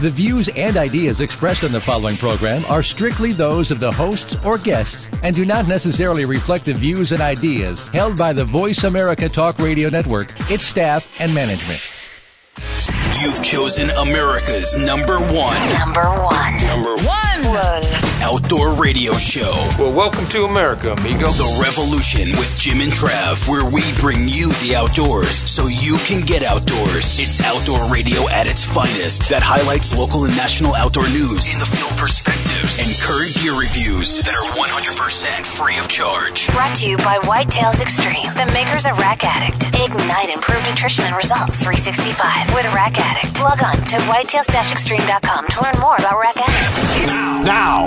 [0.00, 4.34] The views and ideas expressed on the following program are strictly those of the hosts
[4.46, 8.84] or guests and do not necessarily reflect the views and ideas held by the Voice
[8.84, 11.82] America Talk Radio Network, its staff, and management.
[13.20, 15.68] You've chosen America's number one.
[15.74, 16.56] Number one.
[16.66, 17.30] Number one.
[17.52, 18.09] One.
[18.22, 19.50] Outdoor radio show.
[19.78, 21.32] Well, welcome to America, amigo.
[21.32, 26.20] The Revolution with Jim and Trav, where we bring you the outdoors so you can
[26.26, 27.16] get outdoors.
[27.16, 31.70] It's outdoor radio at its finest that highlights local and national outdoor news, in the
[31.70, 35.00] field perspectives, and current gear reviews that are 100%
[35.46, 36.46] free of charge.
[36.52, 39.72] Brought to you by Whitetails Extreme, the makers of Rack Addict.
[39.80, 43.40] Ignite improved nutrition and results 365 with Rack Addict.
[43.40, 47.08] Log on to whitetails-extreme.com to learn more about Rack Addict.
[47.08, 47.29] Now,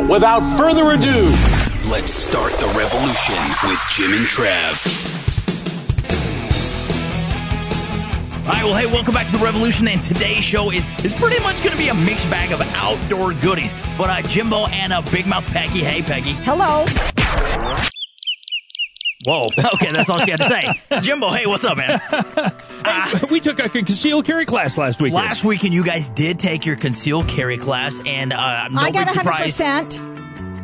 [0.09, 1.31] without further ado,
[1.89, 3.35] Let's start the revolution
[3.69, 4.79] with Jim and Trav.
[8.45, 11.41] All right, well, hey, welcome back to the Revolution, and today's show is is pretty
[11.43, 13.73] much going to be a mixed bag of outdoor goodies.
[13.97, 16.85] But uh, Jimbo and uh, Big Mouth Peggy, hey Peggy, Hello.
[19.25, 20.99] whoa, okay, that's all she had to say.
[21.01, 21.99] Jimbo, hey, what's up, man?
[23.31, 25.13] we took a concealed carry class last week.
[25.13, 29.07] Last weekend, you guys did take your concealed carry class, and uh, no I got
[29.07, 29.57] big surprise.
[29.57, 30.12] 100%.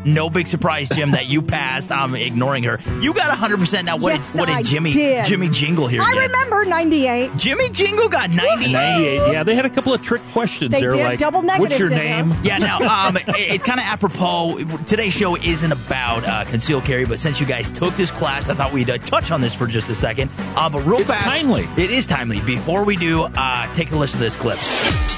[0.06, 1.92] No big surprise, Jim, that you passed.
[1.92, 2.80] I'm ignoring her.
[3.02, 3.58] You got 100.
[3.60, 5.26] percent Now, what Yes, did what did Jimmy did.
[5.26, 6.02] Jimmy Jingle here?
[6.02, 6.20] I get?
[6.22, 7.36] remember 98.
[7.38, 8.72] Jimmy Jingle got 98.
[8.72, 9.32] 98.
[9.34, 10.72] Yeah, they had a couple of trick questions.
[10.72, 11.04] They They're did.
[11.04, 12.30] like, Double what's your name?
[12.30, 12.40] there.
[12.44, 14.60] Yeah, now um, it- it's kind of apropos.
[14.86, 18.54] Today's show isn't about uh, concealed carry, but since you guys took this class, I
[18.54, 20.30] thought we'd uh, touch on this for just a second.
[20.56, 21.68] Uh, but real It's fast, timely.
[21.78, 22.40] It is timely.
[22.42, 24.58] Before we do, uh, take a listen to this clip.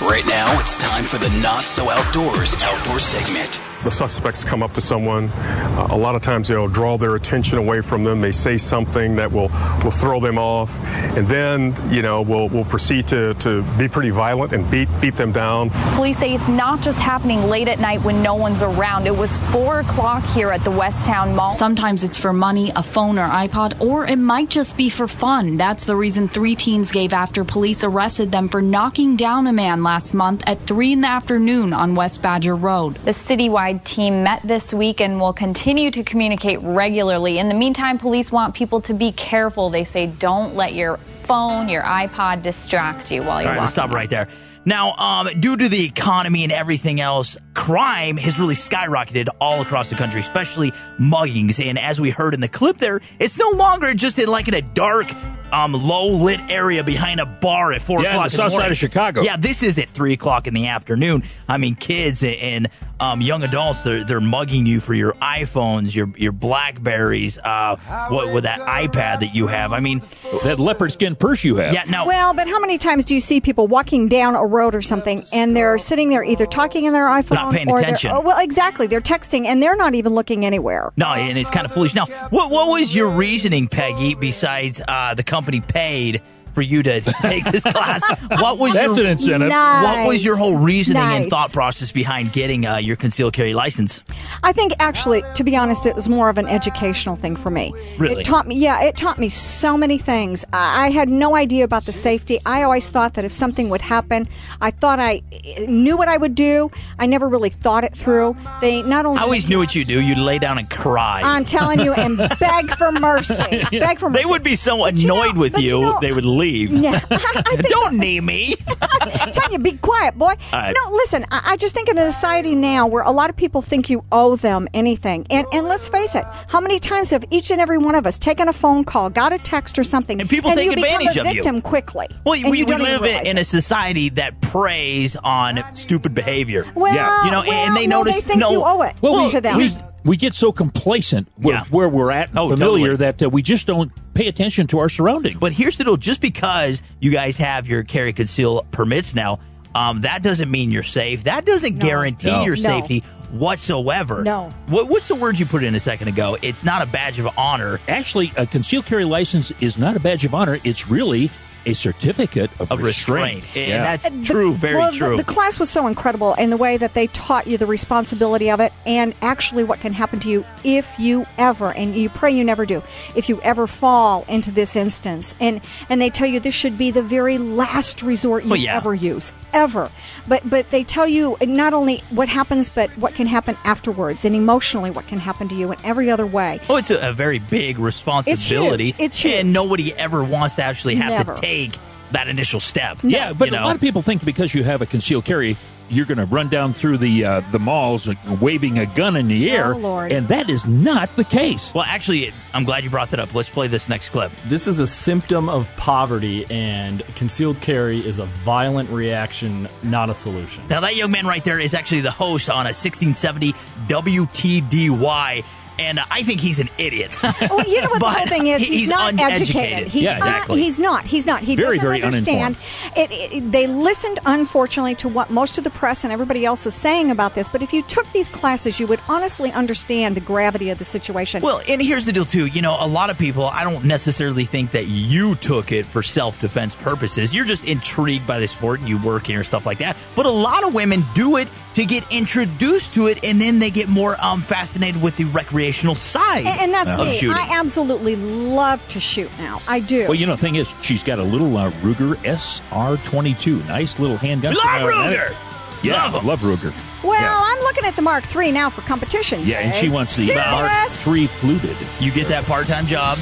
[0.01, 3.61] Right now, it's time for the Not So Outdoors outdoor segment.
[3.83, 5.29] The suspects come up to someone.
[5.29, 8.21] Uh, a lot of times they'll draw their attention away from them.
[8.21, 9.49] They say something that will,
[9.83, 10.79] will throw them off,
[11.17, 15.15] and then you know we'll, we'll proceed to, to be pretty violent and beat beat
[15.15, 15.69] them down.
[15.95, 19.07] Police say it's not just happening late at night when no one's around.
[19.07, 21.53] It was 4 o'clock here at the West Towne Mall.
[21.53, 25.57] Sometimes it's for money, a phone, or iPod, or it might just be for fun.
[25.57, 29.83] That's the reason three teens gave after police arrested them for knocking down a man
[29.83, 32.95] last month at 3 in the afternoon on West Badger Road.
[32.95, 37.39] The citywide team met this week and will continue to communicate regularly.
[37.39, 39.69] In the meantime, police want people to be careful.
[39.69, 43.89] They say don't let your phone, your iPod distract you while you're right, let's walking.
[43.89, 44.27] stop right there.
[44.63, 49.89] Now, um, due to the economy and everything else, crime has really skyrocketed all across
[49.89, 51.63] the country, especially muggings.
[51.63, 54.53] And as we heard in the clip there, it's no longer just in like in
[54.53, 55.11] a dark,
[55.51, 58.29] um, low lit area behind a bar at four Yeah, in o'clock.
[58.31, 59.21] the in south side of Chicago.
[59.21, 61.23] Yeah, this is at three o'clock in the afternoon.
[61.47, 62.69] I mean, kids and
[62.99, 67.75] um, young adults, they're, they're mugging you for your iPhones, your your Blackberries, uh,
[68.09, 69.73] what with that iPad that you have.
[69.73, 70.01] I mean,
[70.43, 71.73] That leopard skin purse you have.
[71.73, 71.83] yeah.
[71.87, 74.81] Now, Well, but how many times do you see people walking down a road or
[74.81, 78.11] something and they're sitting there either talking in their iPhone Not paying or they're- attention.
[78.11, 78.87] oh, well, exactly.
[78.87, 80.91] They're texting and they're not even looking anywhere.
[80.95, 81.93] No, and it's kind of foolish.
[81.95, 84.13] Now, what what was your reasoning, Peggy?
[84.15, 86.21] Besides uh, the company paid
[86.53, 89.49] for you to take this class, what was That's your, an incentive.
[89.49, 94.01] What was your whole reasoning and thought process behind getting uh, your concealed carry license?
[94.43, 97.73] I think actually, to be honest, it was more of an educational thing for me.
[97.97, 98.21] Really?
[98.21, 100.43] It taught me, yeah, it taught me so many things.
[100.51, 102.39] I I had no idea about the safety.
[102.45, 104.27] I always thought that if something would happen,
[104.61, 106.71] I thought I eh, knew what I would do.
[106.97, 108.35] I never really thought it through.
[108.61, 110.01] They not only I always knew what you do.
[110.01, 111.21] You'd lay down and cry.
[111.23, 113.35] I'm telling you, and beg for mercy.
[113.71, 114.23] Beg for mercy.
[114.23, 116.71] they would be so But you annoyed know- with you, you know- they would leave.
[116.71, 118.55] Yeah, I think Don't name me.
[118.81, 120.33] I'm telling you, be quiet, boy.
[120.51, 120.75] right.
[120.83, 121.25] No, listen.
[121.31, 124.03] I, I just think in a society now where a lot of people think you
[124.11, 127.77] owe them anything, and and let's face it, how many times have each and every
[127.77, 130.65] one of us taken a phone call, got a text or something, And people take
[130.65, 131.43] you advantage become a of you.
[131.43, 132.07] victim quickly?
[132.25, 136.65] Well, we, you we live realize in a society that preys on stupid behavior.
[136.75, 137.25] Well, Yeah.
[137.25, 138.51] You know, well, and they well, notice- they think no.
[138.51, 139.57] you owe it Well, we, to them.
[140.03, 141.63] We, we get so complacent with Yeah.
[141.69, 142.95] where we're at, Oh, familiar, totally.
[142.97, 145.37] that uh, we just don't pay attention to our surroundings.
[145.39, 149.39] But here's the deal: just because you guys have your carry conceal permits now,
[149.75, 151.23] um, that doesn't mean you're safe.
[151.25, 152.43] That doesn't guarantee No.
[152.45, 152.61] your No.
[152.61, 154.23] safety whatsoever.
[154.23, 154.49] No.
[154.67, 156.37] What, what's the word you put in a second ago?
[156.41, 157.79] It's not a badge of honor.
[157.87, 160.59] Actually, a concealed carry license is not a badge of honor.
[160.63, 161.29] It's really
[161.65, 163.43] a certificate of, Of restraint.
[163.55, 163.83] And Yeah.
[163.83, 165.17] that's The- true, very well, the- true.
[165.17, 168.59] The, class was so incredible in the way that they taught you the responsibility of
[168.59, 172.43] it and actually what can happen to you if you ever, and you pray you
[172.43, 172.81] never do,
[173.15, 175.35] if you ever fall into this instance.
[175.39, 178.75] And, and they tell you this should be the very last resort you Well, yeah.
[178.77, 179.89] ever use, ever.
[180.27, 184.35] But, but they tell you not only what happens, but what can happen afterwards and
[184.35, 186.59] emotionally what can happen to you in every other way.
[186.69, 188.89] Oh, it's a, a very big responsibility.
[188.89, 189.05] It's huge.
[189.05, 189.33] It's huge.
[189.35, 191.35] And nobody ever wants to actually have Never.
[191.35, 191.77] to take
[192.11, 192.99] that initial step.
[193.03, 193.63] Yeah, but you know?
[193.63, 195.57] a lot of people think because you have a concealed carry,
[195.91, 198.09] you're going to run down through the uh, the malls
[198.41, 200.11] waving a gun in the air, Oh, Lord.
[200.11, 201.73] and that is not the case.
[201.73, 203.35] Well, actually, I'm glad you brought that up.
[203.35, 204.31] Let's play this next clip.
[204.47, 210.13] This is a symptom of poverty, and concealed carry is a violent reaction, not a
[210.13, 210.63] solution.
[210.69, 213.53] Now, that young man right there is actually the host on a 1670
[213.87, 215.43] WTDY.
[215.81, 217.17] And uh, I think he's an idiot.
[217.23, 218.61] Well, you know what the But whole thing is?
[218.61, 219.55] he- He's, not uneducated.
[219.55, 219.87] educated.
[219.87, 220.55] He's yeah, exactly.
[220.57, 221.05] Not, he's not.
[221.05, 221.41] He's not.
[221.41, 222.55] He Very, doesn't very understand.
[222.95, 226.73] It, it, they listened, unfortunately, to what most of the press and everybody else is
[226.75, 227.49] saying about this.
[227.49, 231.41] But if you took these classes, you would honestly understand the gravity of the situation.
[231.41, 232.45] Well, and here's the deal too.
[232.47, 233.45] You know, a lot of people.
[233.45, 237.33] I don't necessarily think that you took it for self-defense purposes.
[237.33, 239.97] You're just intrigued by the sport and you work here and stuff like that.
[240.15, 243.69] But a lot of women do it to get introduced to it, and then they
[243.69, 247.13] get more um, fascinated with the recreational side and, and that's of me.
[247.13, 247.37] shooting.
[247.37, 249.61] I absolutely love to shoot now.
[249.67, 250.03] I do.
[250.03, 254.17] Well, you know, the thing is, she's got a little uh, Ruger SR22, nice little
[254.17, 254.53] handgun.
[254.53, 255.35] Love Ruger!
[255.83, 256.27] Yeah, Love 'em.
[256.27, 257.03] love Ruger.
[257.03, 257.33] well, yeah.
[257.43, 259.41] I'm looking at the Mark III now for competition.
[259.43, 260.45] Yeah, and she wants the Serious?
[260.45, 261.77] Mark III fluted.
[261.99, 263.17] You get that part-time job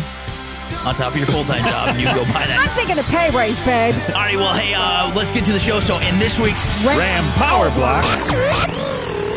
[0.86, 2.58] on top of your full-time job, and you go buy that.
[2.60, 3.96] I'm thinking a pay raise, babe.
[4.10, 5.80] All right, well, hey, uh, let's get to the show.
[5.80, 8.06] So, in this week's Ram Power Block.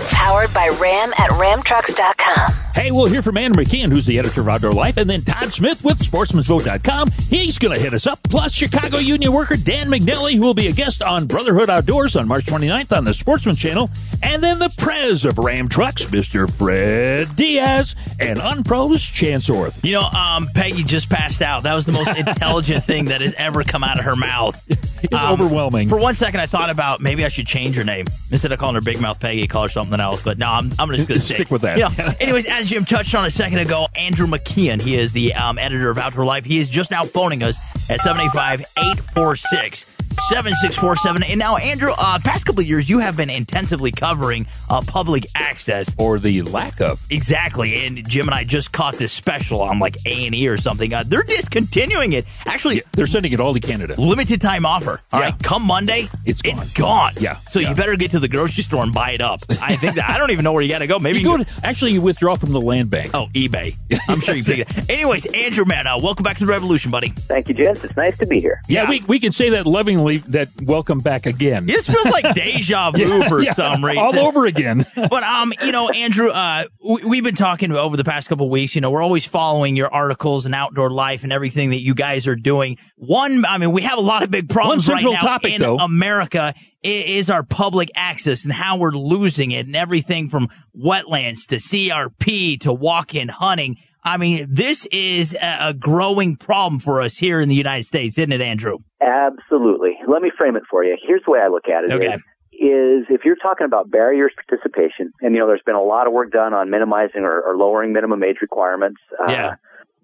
[0.08, 2.51] Powered by Ram at ramtrucks.com.
[2.74, 5.52] Hey, we'll hear from Ann McKean, who's the editor of Outdoor Life, and then Todd
[5.52, 7.10] Smith with sportsmansvote.com.
[7.28, 8.22] He's going to hit us up.
[8.24, 12.26] Plus, Chicago Union worker Dan McNally, who will be a guest on Brotherhood Outdoors on
[12.26, 13.90] March 29th on the Sportsman Channel.
[14.22, 16.50] And then the prez of Ram Trucks, Mr.
[16.50, 19.84] Fred Diaz, and Unpros Chance Orth.
[19.84, 21.64] You know, um, Peggy just passed out.
[21.64, 24.60] That was the most intelligent thing that has ever come out of her mouth.
[25.02, 25.88] It's overwhelming.
[25.88, 28.74] For one second, I thought about maybe I should change her name instead of calling
[28.74, 29.46] her Big Mouth Peggy.
[29.46, 30.22] Call her something else.
[30.22, 31.78] But no, I'm, I'm just going to Stick with that.
[31.78, 35.34] You know, anyways, as Jim touched on a second ago, Andrew McKean, he is the
[35.34, 36.44] um, editor of Outdoor Life.
[36.44, 37.56] He is just now phoning us
[37.90, 39.91] at 785-846.
[40.20, 41.22] 7647.
[41.24, 45.26] And now, Andrew, uh, past couple of years, you have been intensively covering uh, public
[45.34, 45.94] access.
[45.98, 47.00] Or the lack of.
[47.10, 47.84] Exactly.
[47.86, 50.92] And Jim and I just caught this special on like A&E or something.
[50.92, 52.24] Uh, they're discontinuing it.
[52.46, 53.94] Actually, They're sending it all to Canada.
[54.00, 55.00] limited time offer.
[55.12, 55.26] All Yeah.
[55.26, 56.66] right, come Monday, It's gone.
[56.74, 57.12] gone.
[57.20, 57.70] Yeah, So yeah.
[57.70, 59.44] you better get to the grocery store and buy it up.
[59.60, 60.98] I think that I don't even know where you got to go.
[60.98, 63.10] Maybe You you go to, actually, you withdraw from the land bank.
[63.14, 63.76] Oh, eBay.
[64.08, 64.90] I'm sure you can pick it.
[64.90, 67.10] Anyways, Andrew, man, uh, welcome back to the revolution, buddy.
[67.10, 67.84] Thank you, gents.
[67.84, 68.60] It's nice to be here.
[68.68, 71.66] Yeah, we, we can say that lovingly, that welcome back again.
[71.66, 74.02] This feels like deja vu Yeah, for yeah, some reason.
[74.02, 74.84] All over again.
[74.94, 78.52] but um, you know, Andrew, uh, we, we've been talking over the past couple of
[78.52, 78.74] weeks.
[78.74, 82.26] You know, we're always following your articles and outdoor life and everything that you guys
[82.26, 82.76] are doing.
[82.96, 85.60] One, I mean, we have a lot of big problems One right now topic, in
[85.60, 85.78] though.
[85.78, 86.54] America.
[86.84, 92.58] Is our public access and how we're losing it, and everything from wetlands to CRP
[92.62, 93.76] to walk-in hunting.
[94.04, 98.32] I mean, this is a, growing problem for us here in the United States, isn't
[98.32, 98.78] it, Andrew?
[99.00, 99.96] Absolutely.
[100.08, 100.96] Let me frame it for you.
[101.06, 101.92] Here's the way I look at it.
[101.92, 102.14] Okay.
[102.14, 102.20] Is,
[102.52, 106.06] is if you're talking about barriers to participation, and you know, there's been a lot
[106.06, 109.00] of work done on minimizing or, or lowering minimum age requirements.
[109.20, 109.54] Uh, Yeah.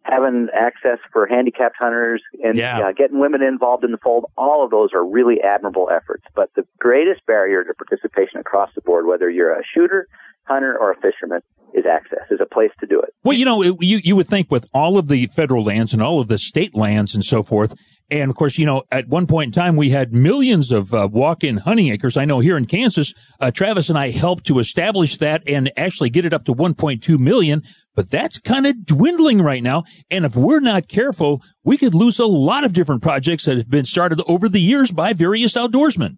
[0.04, 2.78] Having access for handicapped hunters and Yeah.
[2.78, 6.24] uh, getting women involved in the fold, all of those are really admirable efforts.
[6.34, 10.08] But the greatest barrier to participation across the board, whether you're a shooter,
[10.48, 11.40] hunter, or a fisherman,
[11.74, 13.10] is access, is a place to do it.
[13.24, 16.02] Well, you know, it- you you would think with all of the federal lands and
[16.02, 17.74] all of the state lands and so forth,
[18.10, 21.08] and of course, you know, at one point in time we had millions of uh,
[21.12, 22.16] walk-in hunting acres.
[22.16, 26.08] I know here in Kansas, uh, Travis and I helped to establish that and actually
[26.08, 27.62] get it up to 1.2 million.
[27.94, 32.20] But that's kind of dwindling right now, and if we're not careful, we could lose
[32.20, 36.16] a lot of different projects that have been started over the years by various outdoorsmen.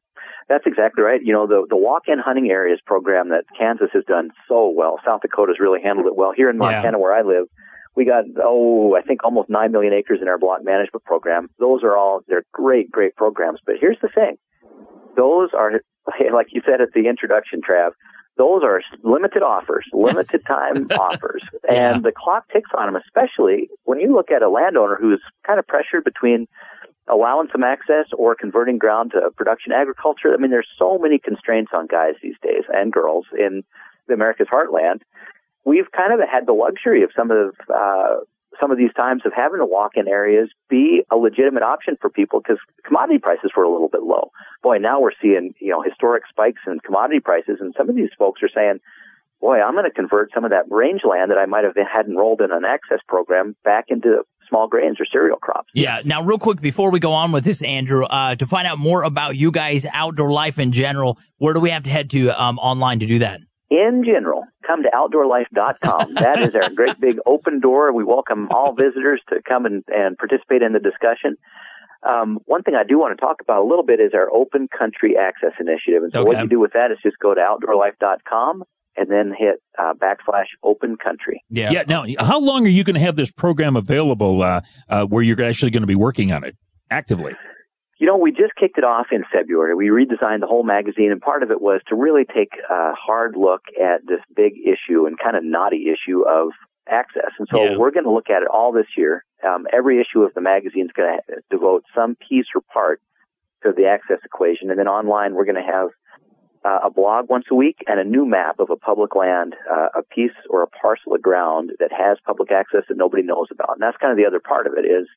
[0.50, 1.20] That's exactly right.
[1.22, 4.98] You know, the the walk-in hunting areas program that Kansas has done so well.
[5.06, 6.32] South Dakota's really handled it well.
[6.36, 7.46] Here in Montana, where I live,
[7.94, 11.50] we got oh, I think almost nine million acres in our block management program.
[11.60, 13.60] Those are all they're great, great programs.
[13.64, 14.38] But here's the thing:
[15.16, 15.70] those are
[16.34, 17.92] like you said at the introduction, Trav.
[18.36, 23.00] Those are limited offers, limited time offers, and the clock ticks on them.
[23.00, 26.48] Especially when you look at a landowner who's kind of pressured between
[27.10, 30.32] allowing some access or converting ground to production agriculture.
[30.32, 33.64] I mean, there's so many constraints on guys these days and girls in
[34.06, 35.00] the America's heartland.
[35.64, 38.24] We've kind of had the luxury of some of uh,
[38.60, 42.10] some of these times of having to walk in areas be a legitimate option for
[42.10, 44.30] people because commodity prices were a little bit low.
[44.62, 48.10] Boy, now we're seeing, you know, historic spikes in commodity prices and some of these
[48.18, 48.80] folks are saying,
[49.40, 52.40] boy, I'm going to convert some of that rangeland that I might have had enrolled
[52.40, 55.70] in an access program back into small grains or cereal crops.
[55.74, 56.02] Yeah.
[56.04, 59.02] Now, real quick, before we go on with this, Andrew, uh, to find out more
[59.04, 62.58] about you guys' outdoor life in general, where do we have to head to um,
[62.58, 63.40] online to do that?
[63.70, 66.14] In general, come to outdoorlife.com.
[66.20, 67.92] that is our great big open door.
[67.92, 71.36] We welcome all visitors to come and, and participate in the discussion.
[72.02, 74.68] Um, one thing I do want to talk about a little bit is our Open
[74.76, 76.02] Country Access Initiative.
[76.02, 76.28] And so Okay.
[76.28, 78.64] what you do with that is just go to outdoorlife.com
[78.96, 81.42] and then hit uh, backslash Open Country.
[81.48, 81.70] Yeah.
[81.70, 81.84] Yeah.
[81.86, 85.42] Now, how long are you going to have this program available uh, uh, where you're
[85.42, 86.56] actually going to be working on it
[86.90, 87.34] actively?
[87.98, 89.74] You know, we just kicked it off in February.
[89.74, 93.36] We redesigned the whole magazine, and part of it was to really take a hard
[93.36, 96.48] look at this big issue and kind of knotty issue of
[96.88, 97.30] access.
[97.38, 99.24] And so we're going to look at it all this year.
[99.46, 103.02] Um, every issue of the magazine is going to devote some piece or part
[103.62, 105.90] to the access equation, and then online we're going to have
[106.64, 109.88] uh, a blog once a week and a new map of a public land, uh,
[109.98, 113.70] a piece or a parcel of ground that has public access that nobody knows about.
[113.72, 115.08] And that's kind of the other part of it is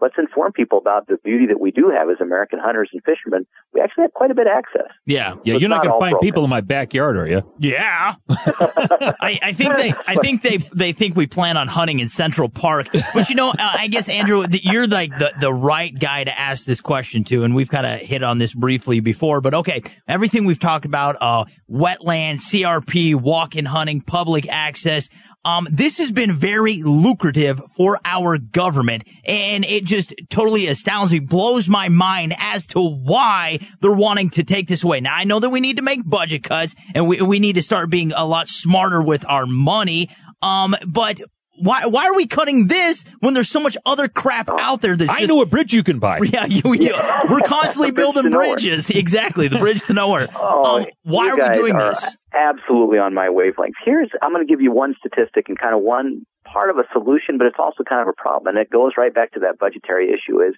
[0.00, 3.46] let's inform people about the beauty that we do have as American hunters and fishermen.
[3.72, 4.90] We actually have quite a bit of access.
[5.06, 5.34] Yeah.
[5.44, 6.26] Yeah, So you're not not going to find broken.
[6.26, 7.42] people in my backyard, are you?
[7.58, 8.16] Yeah.
[8.28, 12.48] I, I think they, I think they, they think we plan on hunting in Central
[12.48, 12.88] Park.
[13.14, 16.64] But you know, uh, I guess Andrew, you're like the, the right guy to ask
[16.66, 19.40] this question to, and we've kind of hit on this briefly before.
[19.40, 25.08] But okay, everything we've talked about, uh, wetland, CRP, walk-in hunting, public access.
[25.46, 31.20] Um, this has been very lucrative for our government, and it just totally astounds me,
[31.20, 35.00] blows my mind as to why they're wanting to take this away.
[35.00, 37.62] Now, I know that we need to make budget cuts, and we we need to
[37.62, 40.10] start being a lot smarter with our money.
[40.42, 41.20] Um, but
[41.58, 45.08] why why are we cutting this when there's so much other crap out there that
[45.08, 46.18] I just know a bridge you can buy.
[46.24, 46.94] yeah, you, you,
[47.28, 48.54] we're constantly bridge building to nowhere.
[48.54, 48.90] bridges.
[49.06, 50.26] Exactly, the bridge to nowhere.
[50.34, 52.16] Oh, um, why are we doing are this?
[52.32, 53.76] Absolutely on my wavelength.
[53.84, 56.84] Here's I'm going to give you one statistic and kind of one part of a
[56.92, 59.58] solution, but it's also kind of a problem, and it goes right back to that
[59.58, 60.40] budgetary issue.
[60.40, 60.54] Is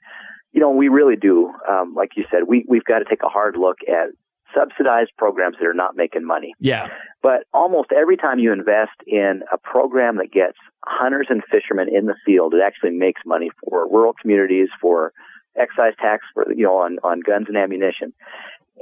[0.53, 3.29] you know we really do, um, like you said, we we've got to take a
[3.29, 4.11] hard look at
[4.55, 6.55] subsidized programs that are not making money.
[6.61, 6.89] Yeah.
[7.23, 12.07] But almost every time you invest in a program that gets hunters and fishermen in
[12.07, 15.13] the field, it actually makes money for rural communities, for
[15.57, 18.13] excise tax for you know on on guns and ammunition.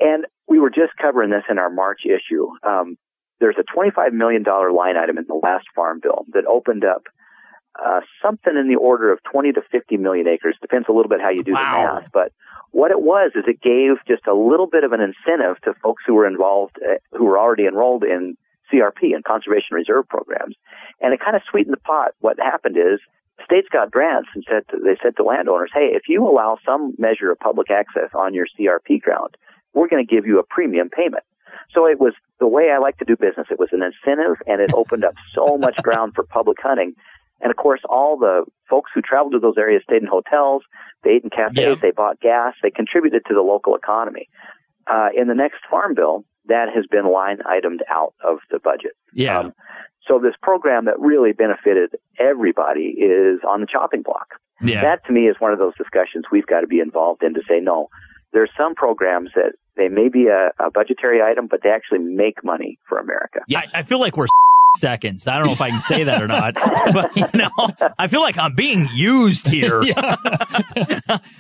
[0.01, 2.49] And we were just covering this in our March issue.
[2.63, 2.97] Um,
[3.41, 7.05] there's a $25 million line item in the last farm bill that opened up
[7.85, 10.57] uh, something in the order of 20 to 50 million acres.
[10.61, 12.11] Depends a little bit how you do the math.
[12.13, 12.33] But
[12.73, 16.03] what it was is it gave just a little bit of an incentive to folks
[16.07, 18.37] who were involved, uh, who were already enrolled in
[18.73, 20.57] CRP and conservation reserve programs.
[21.01, 22.13] And it kind of sweetened the pot.
[22.21, 23.01] What happened is
[23.45, 26.95] states got grants and said to, they said to landowners, hey, if you allow some
[26.99, 29.37] measure of public access on your CRP ground,
[29.75, 31.25] we're going to give you a premium payment.
[31.73, 33.47] So it was the way I like to do business.
[33.51, 36.95] It was an incentive and it opened up so much ground for public hunting.
[37.41, 40.63] And of course, all the folks who traveled to those areas stayed in hotels,
[41.05, 44.27] they ate in cafes, they bought gas, they contributed to the local economy.
[44.87, 48.93] Uh, in the next farm bill, that has been line itemed out of the budget.
[49.13, 49.41] Yeah.
[49.41, 49.55] Um,
[50.07, 54.29] so this program that really benefited everybody is on the chopping block.
[54.63, 54.81] Yeah.
[54.81, 57.41] That to me is one of those discussions we've got to be involved in to
[57.49, 57.89] say no.
[58.33, 62.43] There's some programs that they may be a, a budgetary item, but they actually make
[62.45, 63.41] money for America.
[63.49, 64.29] Yeah, I, I feel like we're
[64.77, 65.27] seconds.
[65.27, 66.55] I don't know if I can say that or not,
[66.93, 67.51] but you know,
[67.99, 69.81] I feel like I'm being used here.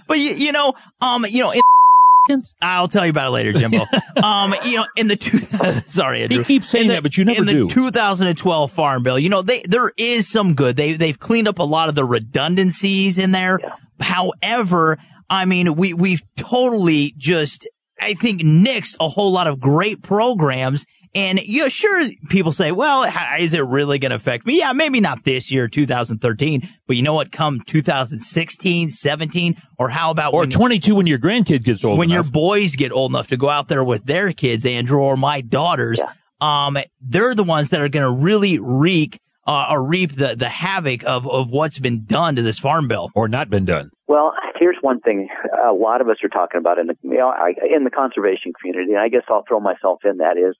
[0.06, 3.84] but you, you know, um, you know, in I'll tell you about it later, Jimbo.
[4.20, 5.38] um, you know, in the two,
[5.86, 6.38] sorry, Andrew.
[6.38, 7.68] He keeps saying the- that, but you never in do.
[7.68, 10.76] the 2012 Farm Bill, you know, they there is some good.
[10.76, 13.60] They they've cleaned up a lot of the redundancies in there.
[14.00, 14.98] However,
[15.30, 17.68] I mean, we we've totally just
[18.00, 20.84] I think nixed a whole lot of great programs.
[21.16, 24.58] And you know, sure, people say, well, how, is it really going to affect me?
[24.58, 27.32] Yeah, maybe not this year, 2013, but you know what?
[27.32, 32.10] Come 2016, 17, or how about Or when, 22 when your grandkid gets old when
[32.10, 32.26] enough.
[32.26, 35.40] your boys get old enough to go out there with their kids, Andrew, or my
[35.40, 36.02] daughters,
[36.42, 40.50] um, they're the ones that are going to really wreak uh, or reap the, the
[40.50, 43.10] havoc of, of what's been done to this farm bill.
[43.14, 43.90] Or not been done.
[44.06, 45.28] Well, here's one thing
[45.66, 48.52] a lot of us are talking about in the you know, I, in the conservation
[48.60, 50.56] community, and I guess I'll throw myself in that is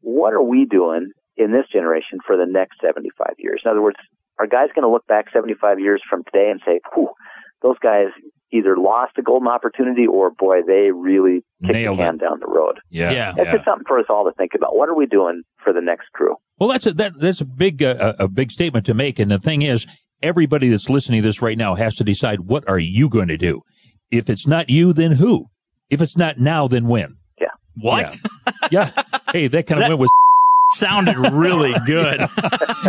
[0.00, 3.62] what are we doing in this generation for the next 75 years?
[3.64, 3.96] In other words,
[4.38, 7.08] are guys going to look back 75 years from today and say, "Whew,
[7.62, 8.06] those guys
[8.52, 12.20] either lost a golden opportunity or boy, they really kicked Nailed the it.
[12.20, 13.10] down the road." Yeah.
[13.10, 13.34] Yeah.
[13.36, 14.76] It's just something for us all to think about.
[14.76, 16.36] What are we doing for the next crew?
[16.58, 19.18] Well, that's a that, that's a big uh, a big statement to make.
[19.18, 19.86] And the thing is,
[20.22, 23.36] everybody that's listening to this right now has to decide what are you going to
[23.36, 23.62] do.
[24.10, 25.46] If it's not you, then who?
[25.90, 27.16] If it's not now, then when?
[27.80, 27.90] Yeah.
[27.90, 28.16] What?
[28.70, 28.90] Yeah.
[29.32, 30.10] Hey, that kind of went with
[30.72, 32.20] sounded really good.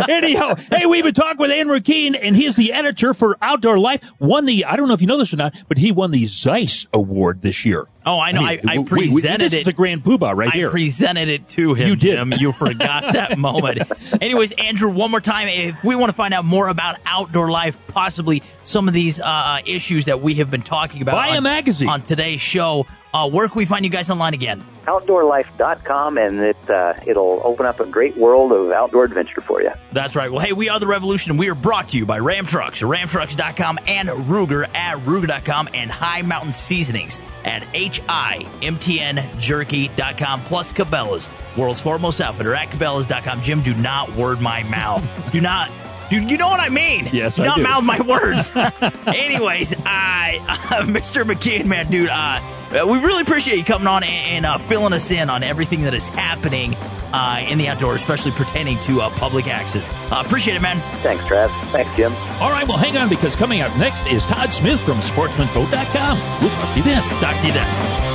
[0.08, 4.02] Anyhow, hey, we've been talking with Andrew Keene, and he's the editor for Outdoor Life.
[4.20, 6.26] Won the, I don't know if you know this or not, but he won the
[6.26, 7.88] Zeiss Award this year.
[8.04, 8.42] Oh, I know.
[8.44, 9.58] I, I, we- presented we- this it.
[9.60, 10.70] is the grand poobah right I here.
[10.70, 11.88] presented it to him.
[11.88, 12.16] You did.
[12.16, 12.32] Jim.
[12.38, 13.80] You forgot that moment.
[14.20, 15.48] Anyways, Andrew, one more time.
[15.48, 19.60] If we want to find out more about outdoor life, possibly some of these uh,
[19.64, 21.88] issues that we have been talking about Buy a magazine.
[21.88, 24.64] on today's show, uh, where can we find you guys online again?
[24.86, 29.70] OutdoorLife.com, and it uh, it'll open up a great world of outdoor adventure for you.
[29.92, 30.30] That's right.
[30.30, 31.36] Well, hey, we are the Revolution.
[31.36, 36.22] We are brought to you by Ram Trucks, ramtrucks.com, and Ruger at Ruger.com, and High
[36.22, 43.42] Mountain Seasonings at HIMTNJerky.com, plus Cabela's, world's foremost outfitter at Cabela's.com.
[43.42, 45.32] Jim, do not word my mouth.
[45.32, 45.70] do not.
[46.10, 47.08] You, you know what I mean?
[47.12, 47.62] Yes, do I not do.
[47.62, 48.50] mouth my words.
[49.06, 51.24] Anyways, I, uh, Mr.
[51.24, 52.40] McKean, man, dude, uh,
[52.72, 55.94] we really appreciate you coming on and, and uh, filling us in on everything that
[55.94, 56.74] is happening
[57.12, 59.88] uh, in the outdoors, especially pertaining to uh, public access.
[60.10, 60.78] Uh, appreciate it, man.
[61.02, 61.48] Thanks, Trav.
[61.70, 62.12] Thanks, Jim.
[62.40, 66.18] All right, well, hang on because coming up next is Todd Smith from SportsmanVote.com.
[66.40, 67.02] We'll talk to you then.
[67.20, 68.09] Talk to you then.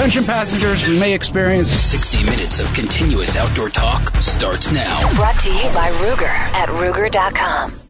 [0.00, 5.14] Attention passengers, we may experience 60 minutes of continuous outdoor talk starts now.
[5.14, 7.89] Brought to you by Ruger at Ruger.com.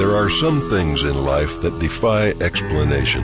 [0.00, 3.22] There are some things in life that defy explanation.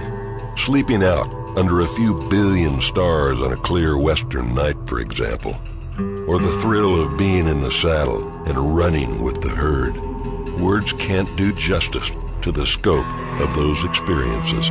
[0.59, 5.56] Sleeping out under a few billion stars on a clear western night, for example.
[6.28, 9.96] Or the thrill of being in the saddle and running with the herd.
[10.61, 13.07] Words can't do justice to the scope
[13.40, 14.66] of those experiences.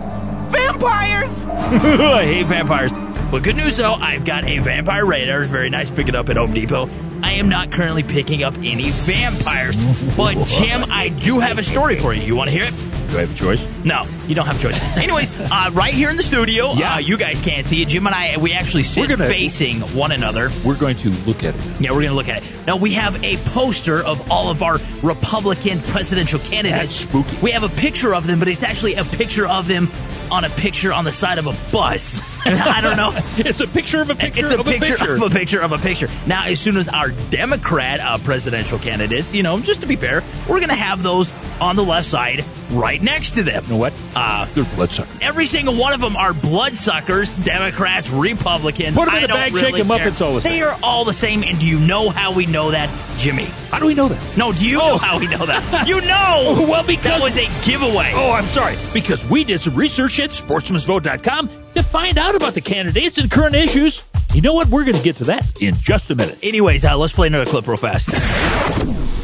[0.51, 1.45] Vampires!
[1.47, 2.93] I hate vampires.
[3.31, 5.43] But good news though, I've got a vampire radar.
[5.43, 5.91] It's very nice.
[5.91, 6.89] Pick it up at Home Depot.
[7.23, 9.77] I am not currently picking up any vampires.
[10.17, 12.23] But Jim, I do have a story for you.
[12.23, 12.75] You want to hear it?
[13.11, 13.67] Do I have a choice?
[13.87, 14.96] No, you don't have a choice.
[14.99, 16.96] Anyways, uh, right here in the studio, Yeah.
[16.96, 17.88] uh, you guys can't see it.
[17.88, 20.51] Jim and I, we actually sit We're gonna- facing one another.
[20.64, 21.61] We're going to look at it.
[21.81, 22.66] Yeah, we're going to look at it.
[22.66, 27.05] Now, we have a poster of all of our Republican presidential candidates.
[27.07, 27.37] That's spooky.
[27.42, 29.88] We have a picture of them, but it's actually a picture of them
[30.33, 32.18] on a picture on the side of a bus.
[32.44, 33.12] I don't know.
[33.37, 35.14] it's a picture of a picture It's a of a picture, picture.
[35.14, 36.09] of a picture of a picture.
[36.27, 40.25] Now, as soon as our Democrat uh, presidential candidates, you know, just to be fair,
[40.49, 43.76] we're going to have those on the left side right next to them.
[43.77, 43.93] You know what?
[44.15, 45.19] Uh, They're bloodsuckers.
[45.21, 48.97] Every single one of them are bloodsuckers, Democrats, Republicans.
[48.97, 50.53] Put 'em in I a don't bag, really shake 'em up, it's all the same.
[50.53, 51.43] They are all the same.
[51.43, 53.49] And do you know how we know that, Jimmy?
[53.71, 54.19] How do we know that?
[54.39, 55.87] No, do you know how we know that?
[55.87, 56.55] You know!
[56.57, 58.12] Oh, well, because- that was a giveaway.
[58.15, 58.77] Oh, I'm sorry.
[58.95, 63.55] Because we did some research at sportsmansvote.com to find out about the candidates and current
[63.57, 64.05] issues.
[64.33, 64.69] You know what?
[64.69, 66.39] We're going to get to that in just a minute.
[66.43, 68.09] Anyways, uh, let's play another clip real fast.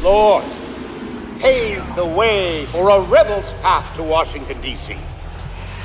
[0.03, 0.43] Lord,
[1.43, 4.95] pave the way for a rebel's path to Washington, D.C.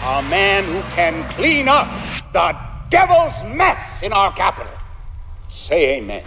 [0.04, 1.88] A man who can clean up
[2.32, 2.56] the
[2.90, 4.77] devil's mess in our capital.
[5.68, 6.22] Say amen.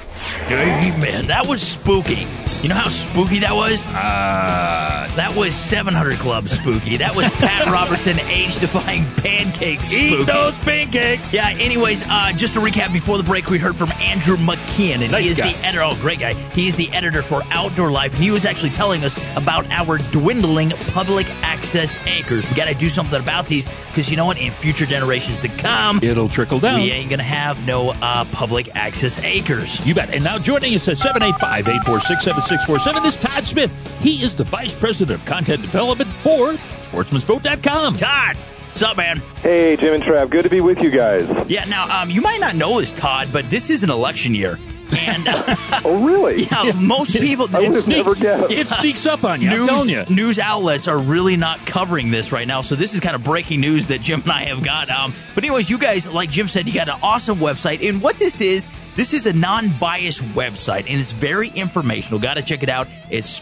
[0.49, 1.25] Amen.
[1.27, 2.27] That was spooky.
[2.61, 3.83] You know how spooky that was?
[3.87, 6.95] Uh, that was 700 Club spooky.
[6.97, 10.05] That was Pat Robertson age-defying pancakes spooky.
[10.21, 11.33] Eat those pancakes.
[11.33, 11.49] Yeah.
[11.49, 15.23] Anyways, uh, just to recap, before the break, we heard from Andrew McKean, and Nice
[15.23, 15.51] he is guy.
[15.53, 15.83] the editor.
[15.83, 16.33] Oh, great guy!
[16.51, 19.97] He is the editor for Outdoor Life, and he was actually telling us about our
[20.11, 22.47] dwindling public access acres.
[22.47, 24.37] We got to do something about these because you know what?
[24.37, 26.79] In future generations to come, It'll trickle down.
[26.79, 29.85] we ain't gonna have no uh, public access acres.
[29.85, 30.13] You bet.
[30.13, 33.99] And now joining us at 785 846 7647 is Todd Smith.
[34.01, 37.95] He is the Vice President of Content Development for Sportsman'sVote.com.
[37.95, 39.17] Todd, what's up, man?
[39.41, 41.29] Hey, Jim and Trav, good to be with you guys.
[41.49, 41.65] Yeah.
[41.65, 44.59] Now, um, you might not know this, Todd, but this is an election year.
[44.97, 46.43] And uh, oh, really?
[46.51, 47.47] Yeah, most people.
[47.53, 48.51] I would it have sneaks- never guessed.
[48.51, 49.49] It sneaks up on you.
[49.49, 50.15] I'm News, you.
[50.15, 53.61] news outlets are really not covering this right now, so this is kind of breaking
[53.61, 54.89] news that Jim and I have got.
[54.89, 58.17] Um, but anyways, you guys, like Jim said, you got an awesome website, and what
[58.19, 62.19] this is, this is a non-biased website, and it's very informational.
[62.19, 62.87] Got to check it out.
[63.09, 63.39] It's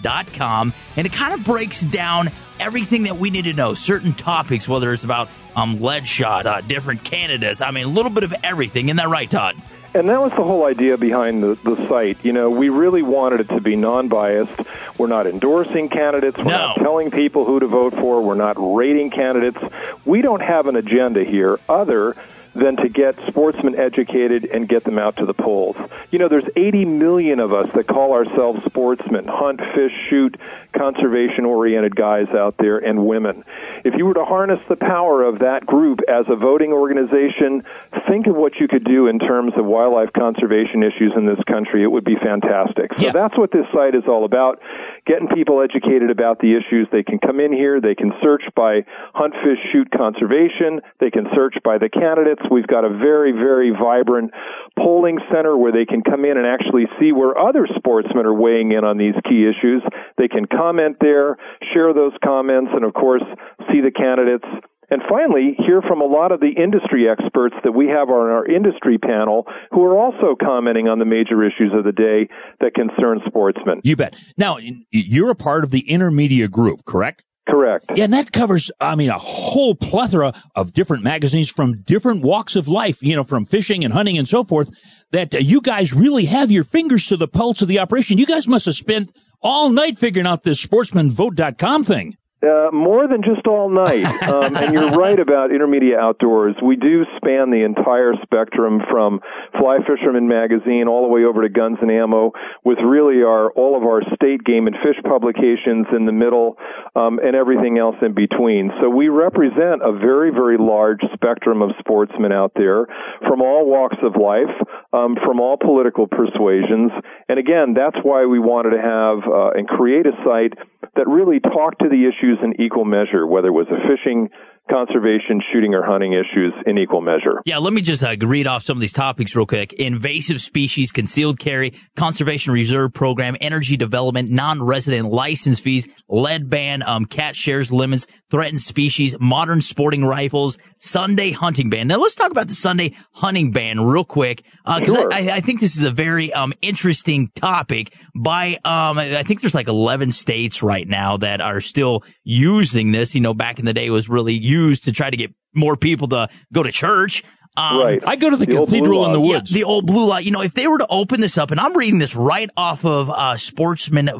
[0.00, 4.68] sportsmanvote.com, and it kind of breaks down everything that we need to know, certain topics,
[4.68, 7.60] whether it's about um, lead shot, uh, different candidates.
[7.60, 8.86] I mean, a little bit of everything.
[8.86, 9.56] Isn't that right, Todd?
[9.92, 12.24] And that was the whole idea behind the, the site.
[12.24, 14.52] You know, we really wanted it to be non biased.
[14.98, 16.38] We're not endorsing candidates.
[16.38, 18.22] We're not telling people who to vote for.
[18.22, 19.58] We're not rating candidates.
[20.04, 22.14] We don't have an agenda here other
[22.60, 25.76] than to get sportsmen educated and get them out to the polls.
[26.10, 30.36] You know, there's 80 million of us that call ourselves sportsmen, hunt, fish, shoot,
[30.76, 33.44] conservation oriented guys out there and women.
[33.84, 37.64] If you were to harness the power of that group as a voting organization,
[38.08, 41.82] think of what you could do in terms of wildlife conservation issues in this country.
[41.82, 42.90] It would be fantastic.
[42.98, 44.60] So that's what this site is all about.
[45.06, 46.86] Getting people educated about the issues.
[46.92, 51.26] They can come in here, they can search by hunt, fish, shoot conservation, they can
[51.34, 52.42] search by the candidates.
[52.50, 54.32] We've got a very, very vibrant
[54.78, 58.72] polling center where they can come in and actually see where other sportsmen are weighing
[58.72, 59.82] in on these key issues.
[60.18, 61.36] They can comment there,
[61.72, 63.22] share those comments, and of course,
[63.70, 64.46] see the candidates.
[64.90, 68.44] And finally, hear from a lot of the industry experts that we have on our
[68.44, 73.20] industry panel who are also commenting on the major issues of the day that concern
[73.24, 73.80] sportsmen.
[73.84, 74.16] You bet.
[74.36, 74.58] Now,
[74.90, 77.22] you're a part of the Intermedia Group, correct?
[77.50, 77.86] Correct.
[77.94, 82.54] Yeah, and that covers, I mean, a whole plethora of different magazines from different walks
[82.54, 84.70] of life, you know, from fishing and hunting and so forth,
[85.10, 88.18] that uh, you guys really have your fingers to the pulse of the operation.
[88.18, 89.10] You guys must have spent
[89.42, 92.16] all night figuring out this sportsmanvote.com thing.
[92.42, 94.06] Uh, more than just all night.
[94.30, 96.54] Um, and you're right about Intermedia Outdoors.
[96.62, 99.18] We do span the entire spectrum from
[99.58, 102.30] Fly Fisherman Magazine all the way over to Guns and Ammo
[102.62, 106.56] with really our, all of our state game and fish publications in the middle,
[106.94, 108.70] um, and everything else in between.
[108.80, 112.86] So we represent a very, very large spectrum of sportsmen out there
[113.26, 114.54] from all walks of life,
[114.92, 116.92] um, from all political persuasions.
[117.28, 120.54] And again, that's why we wanted to have uh, and create a site
[120.96, 124.30] that really talked to the issues in equal measure, whether it was a fishing,
[124.68, 127.40] conservation, shooting, or hunting issues in equal measure.
[127.44, 129.72] Yeah, let me just uh, read off some of these topics real quick.
[129.74, 137.04] Invasive species, concealed carry, conservation reserve program, energy development, non-resident license fees, lead ban, um,
[137.04, 141.88] catch shares limits, threatened species, modern sporting rifles, Sunday hunting ban.
[141.88, 145.12] Now let's talk about the Sunday hunting ban real quick, because Sure.
[145.12, 147.94] I, I think this is a very um, interesting topic.
[148.14, 153.14] By um, I think there's like 11 states right now that are still using this.
[153.14, 155.76] You know, back in the day, it was really used to try to get more
[155.76, 157.22] people to go to church.
[157.56, 158.00] Um, Right.
[158.06, 159.50] I go to the, The cathedral in the woods.
[159.50, 160.24] yeah, the old blue light.
[160.24, 162.84] You know, if they were to open this up, and I'm reading this right off
[162.84, 163.34] of uh,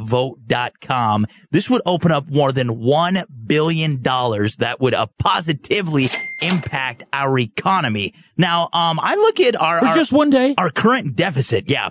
[0.01, 6.09] sportsmanvote.com, this would open up more than $1 billion that would uh, positively
[6.43, 8.15] impact our economy.
[8.37, 10.55] Now, um, I look at our, For our just one day.
[10.59, 11.69] our current deficit.
[11.69, 11.91] Yeah.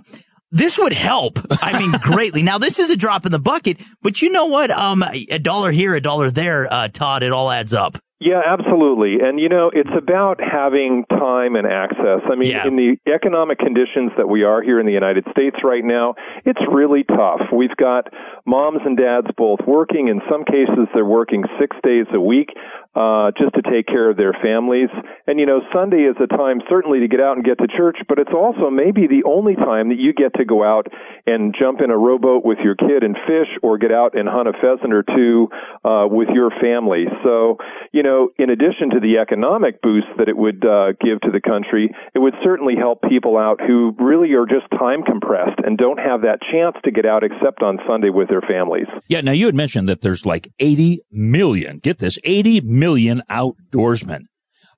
[0.51, 1.39] This would help.
[1.63, 2.41] I mean, greatly.
[2.41, 4.71] Now, this is a drop in the bucket, but you know what?
[4.71, 7.97] Um, a dollar here, a dollar there, uh, Todd, it all adds up.
[8.19, 9.19] Yeah, absolutely.
[9.25, 12.19] And you know, it's about having time and access.
[12.29, 12.67] I mean, Yeah.
[12.67, 16.59] in the economic conditions that we are here in the United States right now, it's
[16.69, 17.41] really tough.
[17.53, 18.11] We've got
[18.45, 20.09] moms and dads both working.
[20.09, 22.49] In some cases, they're working six days a week
[22.95, 24.89] uh, just to take care of their families.
[25.27, 27.97] And you know, Sunday is a time certainly to get out and get to church,
[28.07, 30.87] but it's also maybe the only time that you get to go out
[31.27, 34.47] and jump in a rowboat with your kid and fish, or get out and hunt
[34.47, 35.47] a pheasant or two
[35.85, 37.05] uh, with your family.
[37.23, 37.57] So,
[37.93, 41.41] you know, in addition to the economic boost that it would uh, give to the
[41.41, 45.99] country, it would certainly help people out who really are just time compressed and don't
[45.99, 48.87] have that chance to get out except on Sunday with their families.
[49.07, 54.23] Yeah, now you had mentioned that there's like 80 million, get this, 80 million outdoorsmen.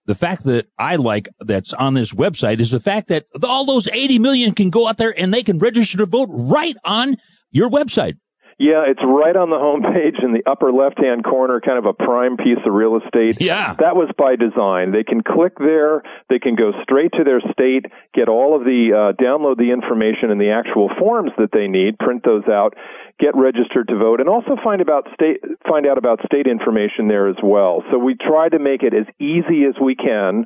[0.06, 3.88] the fact that I like that's on this website is the fact that all those
[3.88, 7.18] 80 million can go out there and they can register to vote right on
[7.52, 8.16] your website.
[8.62, 11.94] Yeah, it's right on the homepage in the upper left hand corner, kind of a
[11.94, 13.42] prime piece of real estate.
[13.42, 13.74] Yeah.
[13.80, 14.92] That was by design.
[14.92, 18.94] They can click there, they can go straight to their state, get all of the,
[18.94, 22.76] uh, download the information and the actual forms that they need, print those out,
[23.20, 27.28] get registered to vote, and also find about state find out about state information there
[27.28, 27.84] as well.
[27.92, 30.46] So we try to make it as easy as we can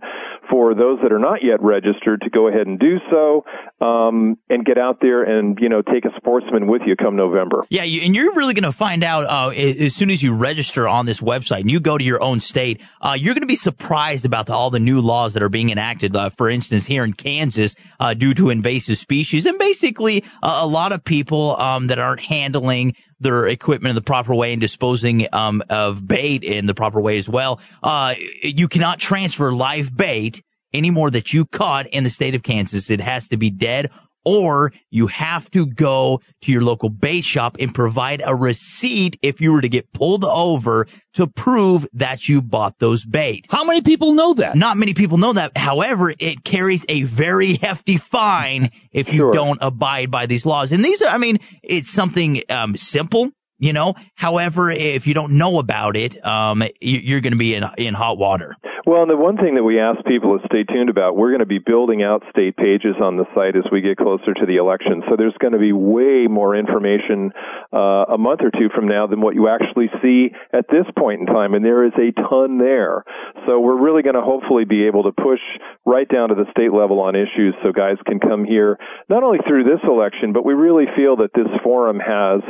[0.49, 3.45] for those that are not yet registered to go ahead and do so,
[3.85, 7.63] um, and get out there and you know take a sportsman with you come November.
[7.69, 10.87] Yeah, you, and you're really going to find out uh, as soon as you register
[10.87, 12.81] on this website and you go to your own state.
[13.01, 15.69] Uh, you're going to be surprised about the, all the new laws that are being
[15.69, 16.15] enacted.
[16.15, 20.91] Uh, for instance, here in Kansas, uh, due to invasive species, and basically a lot
[20.91, 25.27] of people um, that aren't handling handling their equipment in the proper way and disposing
[25.33, 27.59] um, of bait in the proper way as well.
[27.83, 32.89] Uh, you cannot transfer live bait anymore that you caught in the state of Kansas.
[32.89, 33.91] It has to be dead
[34.25, 39.39] or you have to go to your local bait shop and provide a receipt if
[39.39, 43.45] you were to get pulled over to prove that you bought those bait.
[43.49, 44.55] How many people know that?
[44.55, 45.55] Not many people know that.
[45.57, 49.31] However, it carries a very hefty fine if you Sure.
[49.31, 50.71] don't abide by these laws.
[50.71, 53.29] And these are, I mean, it's something um, simple.
[53.57, 57.55] You know, however, if you don't know about it, um, you- you're going to be
[57.55, 58.55] in in hot water.
[58.85, 61.39] Well, and the one thing that we ask people to stay tuned about, we're going
[61.39, 64.57] to be building out state pages on the site as we get closer to the
[64.57, 65.01] election.
[65.09, 67.33] So there's going to be way more information
[67.73, 71.21] uh, a month or two from now than what you actually see at this point
[71.21, 73.03] in time, and there is a ton there.
[73.47, 75.41] So we're really going to hopefully be able to push
[75.83, 78.77] right down to the state level on issues so guys can come here
[79.09, 82.41] not only through this election, but we really feel that this forum has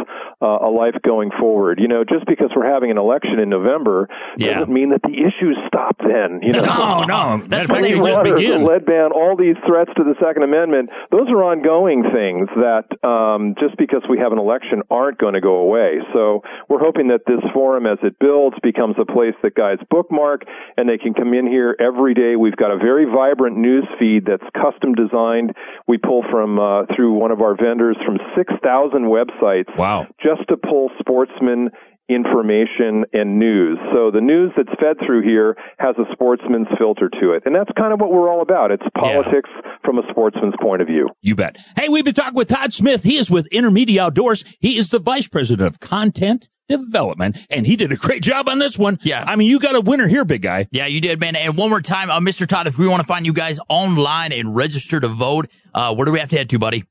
[0.41, 1.79] uh, a life going forward.
[1.79, 4.59] You know, just because we're having an election in November Yeah.
[4.59, 6.24] doesn't mean that the issues stop then.
[6.41, 8.63] You know, No, no, that's Clean where they just begin.
[8.63, 12.87] The lead ban, all these threats to the Second Amendment, those are ongoing things that
[13.07, 15.99] um, just because we have an election aren't going to go away.
[16.13, 20.43] So we're hoping that this forum, as it builds, becomes a place that guys bookmark
[20.77, 22.35] and they can come in here every day.
[22.35, 25.55] We've got a very vibrant news feed that's custom designed.
[25.87, 29.75] We pull from uh, through one of our vendors from 6,000 websites.
[29.77, 30.07] Wow.
[30.21, 31.69] Just to pull sportsman
[32.09, 33.77] information and news.
[33.93, 37.43] So the news that's fed through here has a sportsman's filter to it.
[37.45, 38.71] And that's kind of what we're all about.
[38.71, 39.49] It's politics
[39.83, 41.09] from a sportsman's point of view.
[41.21, 41.57] You bet.
[41.75, 43.03] Hey, we've been talking with Todd Smith.
[43.03, 44.43] He is with Intermedia Outdoors.
[44.59, 48.59] He is the vice president of content development, and he did a great job on
[48.59, 48.99] this one.
[49.03, 49.23] Yeah.
[49.27, 50.67] I mean, you got a winner here, big guy.
[50.71, 51.35] Yeah, you did, man.
[51.35, 52.47] And one more time, uh, Mr.
[52.47, 56.05] Todd, if we want to find you guys online and register to vote, uh, where
[56.05, 56.83] do we have to head to, buddy?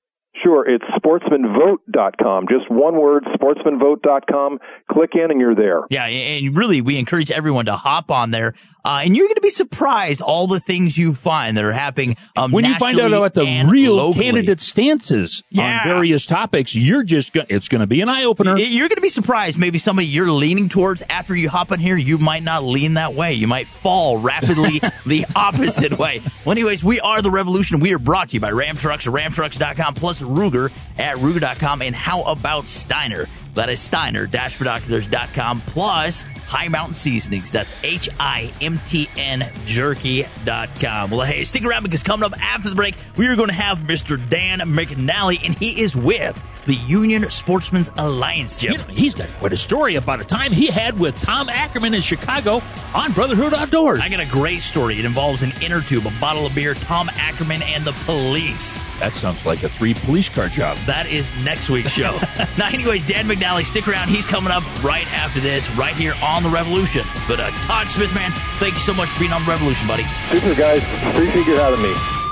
[0.45, 2.47] Sure, it's sportsmanvote.com.
[2.49, 4.59] Just one word, sportsmanvote.com.
[4.91, 5.81] Click in and you're there.
[5.91, 9.41] Yeah, and really, we encourage everyone to hop on there, uh, and you're going to
[9.41, 12.17] be surprised all the things you find that are happening.
[12.37, 14.25] Um, when you find out about the real locally.
[14.25, 15.81] candidate stances Yeah.
[15.83, 18.57] on various topics, you're just go- it's going to be an eye opener.
[18.59, 19.59] You're going to be surprised.
[19.59, 23.15] Maybe somebody you're leaning towards after you hop in here, you might not lean that
[23.15, 23.33] way.
[23.35, 26.21] You might fall rapidly the opposite way.
[26.45, 27.81] Well, anyways, we are the revolution.
[27.81, 31.83] We are brought to you by Ram Trucks, ramtrucks.com, plus Ruger at Ruger.com.
[31.83, 33.27] And how about Steiner?
[33.55, 37.51] That is Steiner-Binoculars.com plus High Mountain Seasonings.
[37.53, 41.11] That's H-I-M-T-N Jerky.com.
[41.11, 43.81] Well, hey, stick around because coming up after the break, we are going to have
[43.81, 44.17] Mr.
[44.29, 48.73] Dan McNally, and he is with the Union Sportsman's Alliance, Jim.
[48.73, 51.95] You know, he's got quite a story about a time he had with Tom Ackerman
[51.95, 52.63] in Chicago
[52.95, 54.01] on Brotherhood Outdoors.
[54.01, 54.99] I got a great story.
[54.99, 58.79] It involves an inner tube, a bottle of beer, Tom Ackerman, and the police.
[59.01, 60.77] That sounds like a three police car job.
[60.87, 62.19] That is next week's show.
[62.59, 64.09] now, anyways, Dan McNally, stick around.
[64.09, 67.03] He's coming up right after this, right here on The Revolution.
[67.29, 70.05] But uh, Todd Smith, man, thank you so much for being on The Revolution, buddy.
[70.31, 72.24] Super guys, appreciate you having me.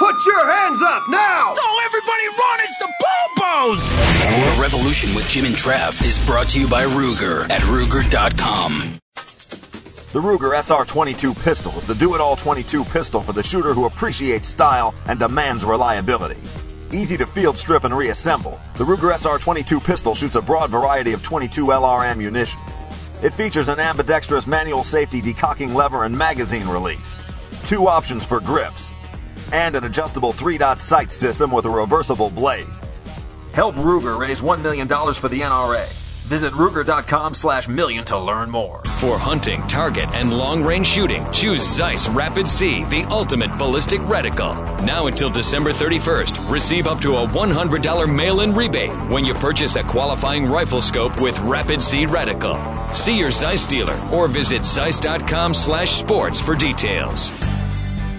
[0.00, 1.52] Put your hands up now!
[1.52, 2.60] Go, everybody run!
[2.60, 4.56] It's the Bobos!
[4.56, 8.98] The Revolution with Jim and Trav is brought to you by Ruger at Ruger.com.
[9.14, 14.94] The Ruger SR22 pistol is the do-it-all 22 pistol for the shooter who appreciates style
[15.06, 16.40] and demands reliability.
[16.90, 21.22] Easy to field strip and reassemble, the Ruger SR22 pistol shoots a broad variety of
[21.22, 22.58] 22 LR ammunition.
[23.22, 27.20] It features an ambidextrous manual safety decocking lever and magazine release,
[27.66, 28.92] two options for grips,
[29.52, 32.66] and an adjustable 3-dot sight system with a reversible blade.
[33.52, 35.86] Help Ruger raise $1 million for the NRA.
[36.30, 38.80] Visit Ruger.com slash million to learn more.
[39.00, 44.54] For hunting, target, and long range shooting, choose Zeiss Rapid Z, the ultimate ballistic reticle.
[44.84, 49.74] Now until December 31st, receive up to a $100 mail in rebate when you purchase
[49.74, 52.94] a qualifying rifle scope with Rapid Z reticle.
[52.94, 57.32] See your Zeiss dealer or visit Zeiss.com slash sports for details.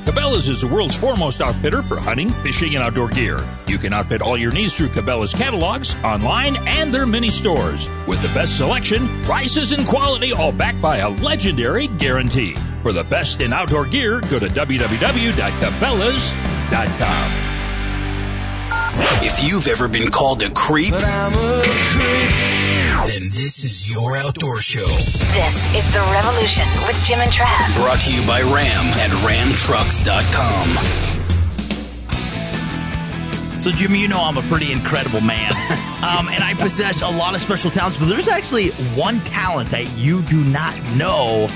[0.05, 3.39] Cabela's is the world's foremost outfitter for hunting, fishing, and outdoor gear.
[3.67, 7.87] You can outfit all your needs through Cabela's catalogs, online, and their mini stores.
[8.07, 12.55] With the best selection, prices, and quality, all backed by a legendary guarantee.
[12.81, 17.31] For the best in outdoor gear, go to www.cabela's.com.
[19.23, 20.93] If you've ever been called a creep,
[23.05, 24.85] then this is your outdoor show.
[24.85, 27.75] This is The Revolution with Jim and Trav.
[27.75, 31.11] Brought to you by Ram at ramtrucks.com.
[33.61, 35.51] So, Jimmy, you know I'm a pretty incredible man.
[36.03, 39.87] um, and I possess a lot of special talents, but there's actually one talent that
[39.97, 41.47] you do not know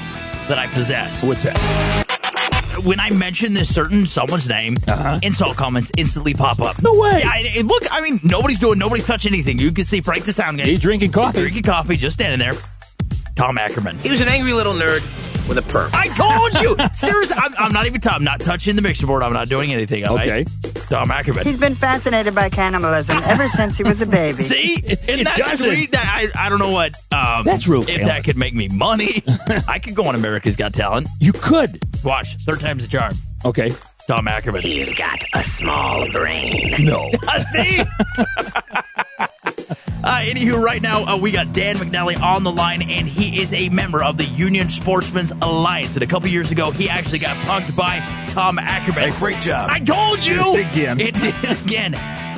[0.47, 1.23] that I possess.
[1.23, 2.04] What's that?
[2.85, 5.19] When I mention this certain someone's name, Uh-huh.
[5.23, 6.79] insult comments instantly pop up.
[6.83, 7.19] No way.
[7.23, 9.57] Yeah, I- I- look, I mean, nobody's doing, nobody's touching anything.
[9.57, 10.65] You can see Frank the Sound Guy.
[10.65, 11.39] He's drinking coffee.
[11.39, 12.53] Drinking coffee, just standing there.
[13.35, 13.97] Tom Ackerman.
[13.99, 15.01] He was an angry little nerd
[15.47, 15.89] with a perm.
[15.93, 16.75] I told you.
[16.93, 18.01] Seriously, I'm, I'm not even.
[18.05, 19.23] I'm not touching the mixer board.
[19.23, 20.05] I'm not doing anything.
[20.07, 20.47] all right?
[20.65, 20.79] Okay.
[20.89, 21.43] Tom Ackerman.
[21.45, 24.43] He's been fascinated by cannibalism ever since he was a baby.
[24.43, 25.65] See, isn't It that doesn't.
[25.75, 25.91] sweet?
[25.91, 26.95] That I, I don't know what.
[27.11, 28.05] Um, That's real If talent.
[28.07, 29.23] that could make me money,
[29.67, 31.07] I could go on America's Got Talent.
[31.19, 31.83] You could.
[32.03, 33.13] Watch third time's a charm.
[33.43, 33.71] Okay.
[34.07, 34.61] Tom Ackerman.
[34.61, 36.85] He's got a small brain.
[36.85, 37.09] No.
[37.53, 37.81] See.
[40.05, 43.51] Uh, anywho, right now uh, we got Dan McNally on the line, and he is
[43.53, 45.95] a member of the Union Sportsmen's Alliance.
[45.95, 47.97] And a couple years ago, he actually got punked by
[48.29, 49.09] Tom Ackerman.
[49.09, 49.69] Hey, great job.
[49.71, 50.99] I told you It did again.
[50.99, 51.95] It did again.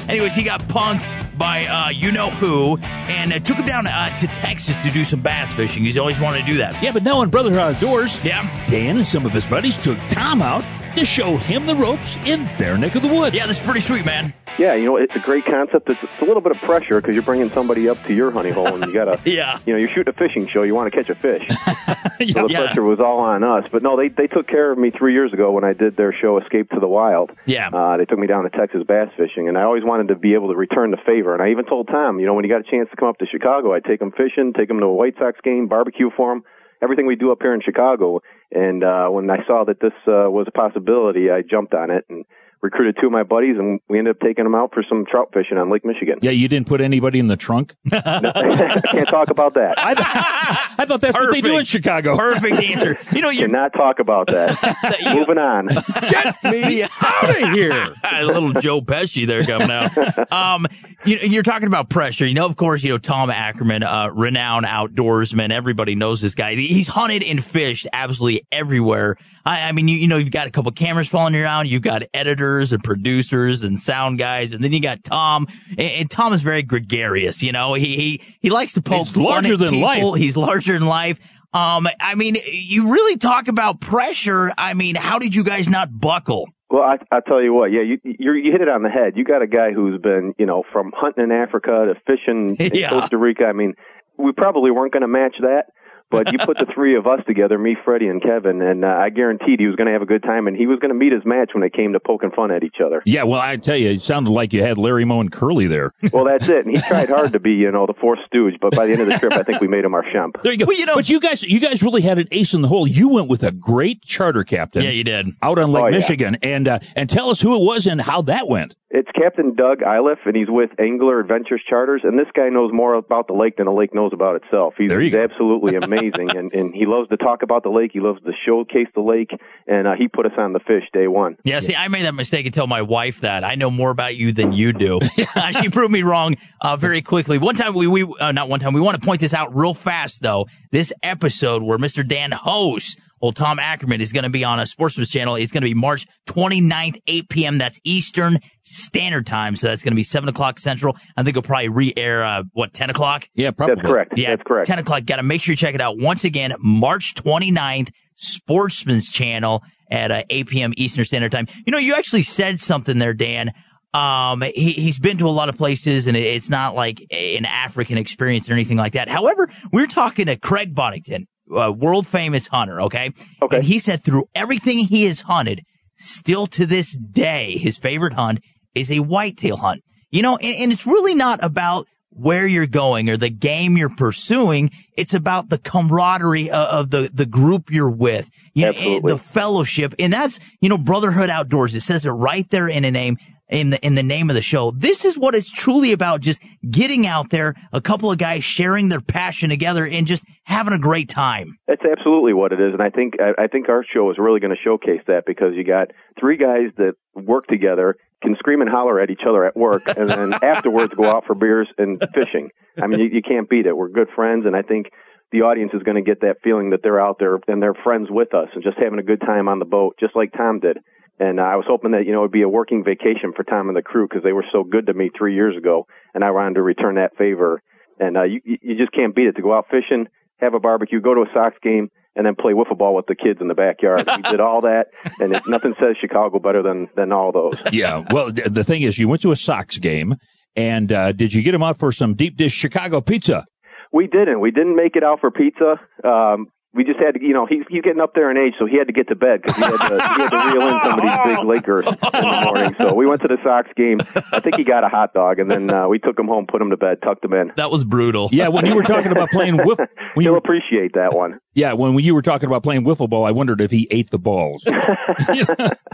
[0.10, 1.06] Anyways, he got punked
[1.38, 5.04] by uh, you know who, and uh, took him down uh, to Texas to do
[5.04, 5.84] some bass fishing.
[5.84, 6.82] He's always wanted to do that.
[6.82, 8.42] Yeah, but now in Brotherhood Outdoors, Yeah.
[8.68, 10.64] Dan and some of his buddies took Tom out
[10.98, 13.36] to show him the ropes in their neck of the woods.
[13.36, 14.34] Yeah, this is pretty sweet, man.
[14.58, 15.90] Yeah, you know, it's a great concept.
[15.90, 18.50] It's, it's a little bit of pressure because you're bringing somebody up to your honey
[18.50, 19.60] hole, and you gotta, Yeah.
[19.66, 20.64] you know, you're shooting a fishing show.
[20.64, 21.78] You want to catch a fish, so
[22.18, 22.66] the Yeah.
[22.66, 23.70] pressure was all on us.
[23.72, 26.12] But no, they they took care of me three years ago when I did their
[26.14, 27.32] show Escape to the Wild.
[27.46, 27.70] Yeah.
[27.70, 30.34] uh, they took me down to Texas bass fishing, and I always wanted to be
[30.34, 31.34] able to return the favor.
[31.34, 33.20] And I even told Tom, you know, when he got a chance to come up
[33.20, 36.32] to Chicago, I'd take him fishing, take him to a White Sox game, barbecue for
[36.34, 36.44] him,
[36.82, 38.22] everything we do up here in Chicago.
[38.52, 42.06] And uh, when I saw that this uh, was a possibility, I jumped on it
[42.10, 42.26] and
[42.62, 45.30] recruited two of my buddies, and we ended up taking them out for some trout
[45.34, 46.20] fishing on Lake Michigan.
[46.22, 47.76] Yeah, you didn't put anybody in the trunk?
[47.92, 49.76] I can't talk about that.
[49.78, 52.18] I, I thought that's what they do in Chicago.
[52.18, 52.98] Perfect answer.
[53.12, 54.98] You know, you're Cannot talk about that.
[55.14, 55.68] Moving on.
[55.68, 57.96] Get me out of here.
[58.04, 60.32] a little Joe Pesci there coming out.
[60.32, 60.68] Um,
[61.06, 62.26] you, you're talking about pressure.
[62.26, 65.52] You know, of course, you know Tom Ackerman, uh, renowned outdoorsman.
[65.52, 66.56] Everybody knows this guy.
[66.56, 69.18] He's hunted and fished absolutely everywhere.
[69.48, 71.68] I, I mean, you, you know, you've got a couple cameras following you around.
[71.70, 75.48] You've got editors and producers and sound guys, and then you got Tom.
[75.72, 77.42] And, and Tom is very gregarious.
[77.42, 80.12] You know, he he he likes to poke He's larger at than people.
[80.12, 80.20] life.
[80.20, 81.20] He's larger than life.
[81.54, 84.52] Um, I mean, you really talk about pressure.
[84.58, 86.50] I mean, how did you guys not buckle?
[86.70, 89.14] Well, I, I tell you what, yeah, you, you you hit it on the head.
[89.16, 92.72] You got a guy who's been, you know, from hunting in Africa to fishing in
[92.76, 92.90] Yeah.
[92.90, 93.46] Costa Rica.
[93.46, 93.74] I mean,
[94.18, 95.68] we probably weren't going to match that,
[96.10, 99.10] but you put the three of us together, me, Freddie, and Kevin, and uh, I
[99.10, 101.12] guaranteed he was going to have a good time, and he was going to meet
[101.14, 103.02] his match when it came to poking fun at each other.
[103.06, 105.92] Yeah, well, I tell you, it sounded like you had Larry Moe and Curly there.
[106.14, 106.66] Well, that's it.
[106.66, 109.02] And he tried hard to be, you know, the fourth stooge, but by the end
[109.02, 110.38] of the trip, I think we made him our chump.
[110.42, 110.66] There you go.
[110.66, 112.88] Well, you know- but you guys, you guys really had an ace in the hole.
[112.88, 114.84] You went with a great charter captain.
[114.84, 115.28] Yeah, you did.
[115.44, 115.98] Out on Lake Oh, yeah.
[115.98, 118.76] Michigan, and uh, and tell us who it was and how that went.
[118.90, 122.02] It's Captain Doug Iliff, and he's with Angler Adventures Charters.
[122.06, 124.76] And this guy knows more about the lake than the lake knows about itself.
[124.78, 127.92] He's, he's absolutely amazing, and, and he loves to talk about the lake.
[127.92, 129.32] He loves to showcase the lake,
[129.68, 131.36] and uh, he put us on the fish day one.
[131.44, 134.16] Yeah, see, I made that mistake and tell my wife that I know more about
[134.16, 135.02] you than you do.
[135.62, 137.40] she proved me wrong uh, very quickly.
[137.40, 139.74] One time, we, we uh, not one time, we want to point this out real
[139.74, 140.48] fast though.
[140.72, 142.08] This episode where Mr.
[142.08, 145.36] Dan hosts, well, Tom Ackerman is going to be on a Sportsman's channel.
[145.36, 147.58] It's going to be March 29th, 8 p.m.
[147.58, 149.56] That's Eastern Standard Time.
[149.56, 150.96] So that's going to be 7 o'clock Central.
[151.16, 153.28] I think it'll probably re-air, uh, what, 10 o'clock?
[153.34, 153.76] Yeah, probably.
[153.76, 154.18] That's correct.
[154.18, 154.68] Yeah, That's correct.
[154.68, 155.06] 10 o'clock.
[155.06, 155.98] Got to make sure you check it out.
[155.98, 160.74] Once again, March 29th, Sportsman's Channel at uh, 8 p.m.
[160.78, 161.48] Eastern Standard Time.
[161.66, 163.52] You know, you actually said something there, Dan.
[163.94, 167.98] Um, he, he's been to a lot of places and it's not like an African
[167.98, 169.10] experience or anything like that.
[169.10, 172.82] However, we're talking to Craig Boddington, a world famous hunter.
[172.82, 173.12] Okay.
[173.42, 173.58] Okay.
[173.58, 175.64] And he said through everything he has hunted,
[175.96, 178.40] still to this day, his favorite hunt
[178.76, 179.84] is a whitetail hunt.
[180.10, 183.90] You know, and, and it's really not about where you're going or the game you're
[183.90, 184.72] pursuing.
[184.98, 189.94] It's about the camaraderie of, the, the group you're with, you know, the fellowship.
[190.00, 191.76] And that's, you know, Brotherhood Outdoors.
[191.76, 193.18] It says it right there in a name
[193.50, 194.72] in the in the name of the show.
[194.72, 198.90] This is what it's truly about just getting out there, a couple of guys sharing
[198.90, 201.58] their passion together and just having a great time.
[201.68, 204.40] That's absolutely what it is, and I think I, I think our show is really
[204.40, 208.70] going to showcase that because you got three guys that work together, can scream and
[208.70, 212.50] holler at each other at work, and then afterwards go out for beers and fishing.
[212.82, 213.76] I mean, you, you can't beat it.
[213.76, 214.87] We're good friends, and I think
[215.32, 218.08] the audience is going to get that feeling that they're out there and they're friends
[218.10, 220.78] with us and just having a good time on the boat, just like Tom did.
[221.20, 223.68] And uh, I was hoping that you know it'd be a working vacation for Tom
[223.68, 226.32] and the crew because they were so good to me three years ago, and I
[226.32, 227.62] wanted to return that favor.
[228.00, 230.08] And uh, you you just can't beat it to go out fishing,
[230.38, 233.16] have a barbecue, go to a Sox game, and then play wiffle ball with the
[233.16, 234.08] kids in the backyard.
[234.16, 234.88] we did all that,
[235.20, 237.60] and it, nothing says Chicago better than than all those.
[237.74, 238.04] yeah.
[238.12, 240.18] Well, the thing is, you went to a Sox game,
[240.56, 243.46] and uh, did you get him out for some deep dish Chicago pizza?
[243.92, 244.40] We didn't.
[244.40, 245.80] We didn't make it out for pizza.
[246.04, 248.66] Um, we just had to, you know, he's he's getting up there in age, so
[248.68, 250.80] he had to get to bed because he had to he had to reel in
[250.82, 252.76] some of these big Lakers in the morning.
[252.78, 254.00] So we went to the Sox game.
[254.32, 256.62] I think he got a hot dog, and then uh, we took him home, put
[256.62, 257.52] him to bed, tucked him in.
[257.56, 258.30] That was brutal.
[258.32, 259.88] Yeah, when you were talking about playing wiff, when
[260.18, 261.40] you He'll were, appreciate that one.
[261.56, 264.12] yeah, when, when you were talking about playing wiffle ball, I wondered if he ate
[264.12, 264.64] the balls.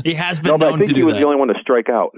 [0.04, 1.20] He has been No, but known I think he was that.
[1.22, 2.12] the only one to strike out.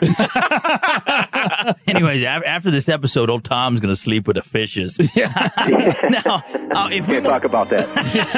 [1.87, 4.97] Anyways, af- after this episode, old Tom's going to sleep with the fishes.
[5.15, 6.43] now,
[6.73, 7.87] uh, if we Can't talk about that.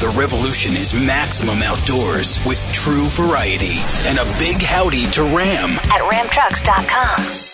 [0.00, 5.78] The revolution is maximum outdoors with true variety and a big howdy to Ram.
[5.90, 7.45] At ramtrucks.com.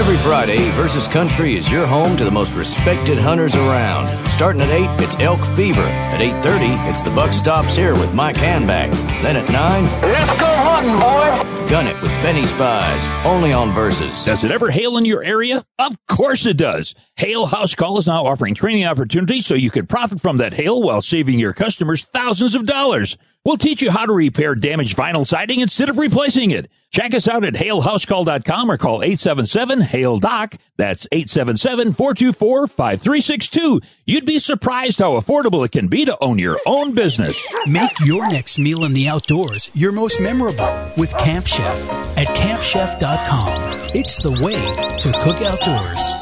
[0.00, 4.28] Every Friday, Versus Country is your home to the most respected hunters around.
[4.28, 5.82] Starting at 8, it's Elk Fever.
[5.82, 8.90] At 8.30, it's The Buck Stops Here with Mike Hanback.
[9.22, 11.68] Then at 9, Let's go hunting, boy.
[11.70, 13.06] Gun It with Benny Spies.
[13.24, 14.24] Only on Versus.
[14.24, 15.64] Does it ever hail in your area?
[15.78, 16.94] Of course it does.
[17.16, 20.82] Hail House Call is now offering training opportunities so you can profit from that hail
[20.82, 23.16] while saving your customers thousands of dollars.
[23.44, 26.70] We'll teach you how to repair damaged vinyl siding instead of replacing it.
[26.90, 30.56] Check us out at hailhousecall.com or call 877-HAIL-DOC.
[30.76, 33.80] That's 877-424-5362.
[34.04, 37.40] You'd be surprised how affordable it can be to own your own business.
[37.66, 40.68] Make your next meal in the outdoors your most memorable
[40.98, 43.90] with Camp Chef at campchef.com.
[43.94, 44.60] It's the way
[44.98, 46.12] to cook outdoors.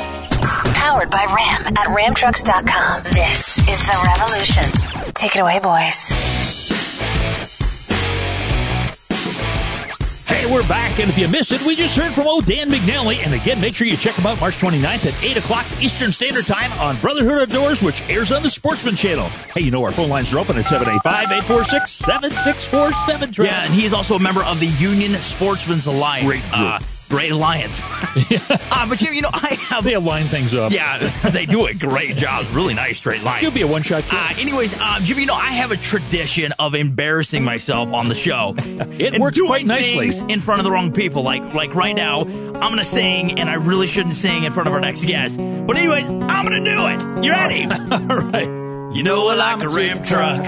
[0.77, 3.03] Powered by Ram at ramtrucks.com.
[3.05, 4.71] This is the revolution.
[5.15, 6.13] Take it away, boys.
[10.51, 13.19] We're back, and if you missed it, we just heard from old Dan McNally.
[13.19, 16.47] And again, make sure you check him out March 29th at 8 o'clock Eastern Standard
[16.47, 19.29] Time on Brotherhood Outdoors, which airs on the Sportsman Channel.
[19.55, 23.45] Hey, you know our phone lines are open at 785-846-7647.
[23.45, 26.25] Yeah, and he is also a member of the Union Sportsman's Alliance.
[26.25, 26.55] Great group.
[26.55, 26.79] Uh,
[27.09, 27.81] great alliance.
[27.83, 29.85] uh, but you, you know, I have.
[29.85, 30.73] They line things up.
[30.73, 30.99] Yeah,
[31.31, 32.47] they do a great job.
[32.53, 33.43] Really nice straight line.
[33.43, 36.75] You'll be a one-shot Uh, anyways, uh, Jimmy, you know, I have a tradition of
[36.75, 38.55] embarrassing myself on the show.
[38.99, 40.11] It and works doing quite nicely.
[40.33, 41.23] in front of the wrong people.
[41.23, 44.75] Like, like right now, I'm gonna sing, and I really shouldn't sing in front of
[44.75, 45.37] our next guest.
[45.37, 47.25] But anyways, I'm gonna do it.
[47.25, 47.65] You ready?
[47.65, 48.95] All right.
[48.97, 50.41] You know I like a ram truck,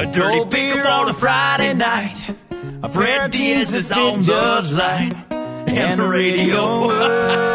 [0.00, 2.16] a dirty pickup on a Friday night.
[2.92, 5.23] Fred Diaz is on the line
[5.78, 6.88] and the radio.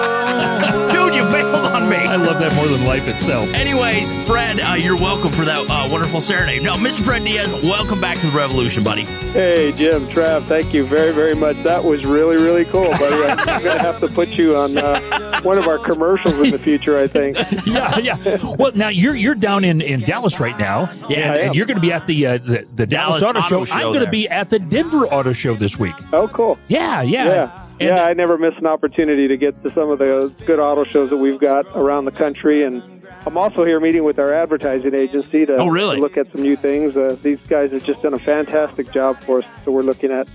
[0.91, 1.95] Dude, you bailed on me.
[1.95, 3.51] I love that more than life itself.
[3.53, 6.63] Anyways, Fred, uh, you're welcome for that uh, wonderful serenade.
[6.63, 7.01] No, Mr.
[7.03, 9.03] Fred Diaz, welcome back to the Revolution, buddy.
[9.03, 11.55] Hey, Jim, Trav, thank you very, very much.
[11.63, 13.15] That was really, really cool, buddy.
[13.23, 16.59] I'm going to have to put you on uh, one of our commercials in the
[16.59, 17.37] future, I think.
[17.65, 18.37] yeah, yeah.
[18.57, 21.45] Well, now you're you're down in, in Dallas right now, Yeah, and, I am.
[21.47, 23.65] and you're going to be at the uh, the, the Dallas, Dallas Auto, Auto Show.
[23.65, 25.95] Show I'm going to be at the Denver Auto Show this week.
[26.13, 26.59] Oh, cool.
[26.67, 27.25] Yeah, yeah.
[27.25, 27.65] Yeah.
[27.79, 31.09] Yeah, I never miss an opportunity to get to some of the good auto shows
[31.09, 32.63] that we've got around the country.
[32.63, 32.81] And
[33.25, 35.95] I'm also here meeting with our advertising agency to, Oh, really?
[35.97, 36.95] to look at some new things.
[36.97, 40.27] Uh, these guys have just done a fantastic job for us, so we're looking at,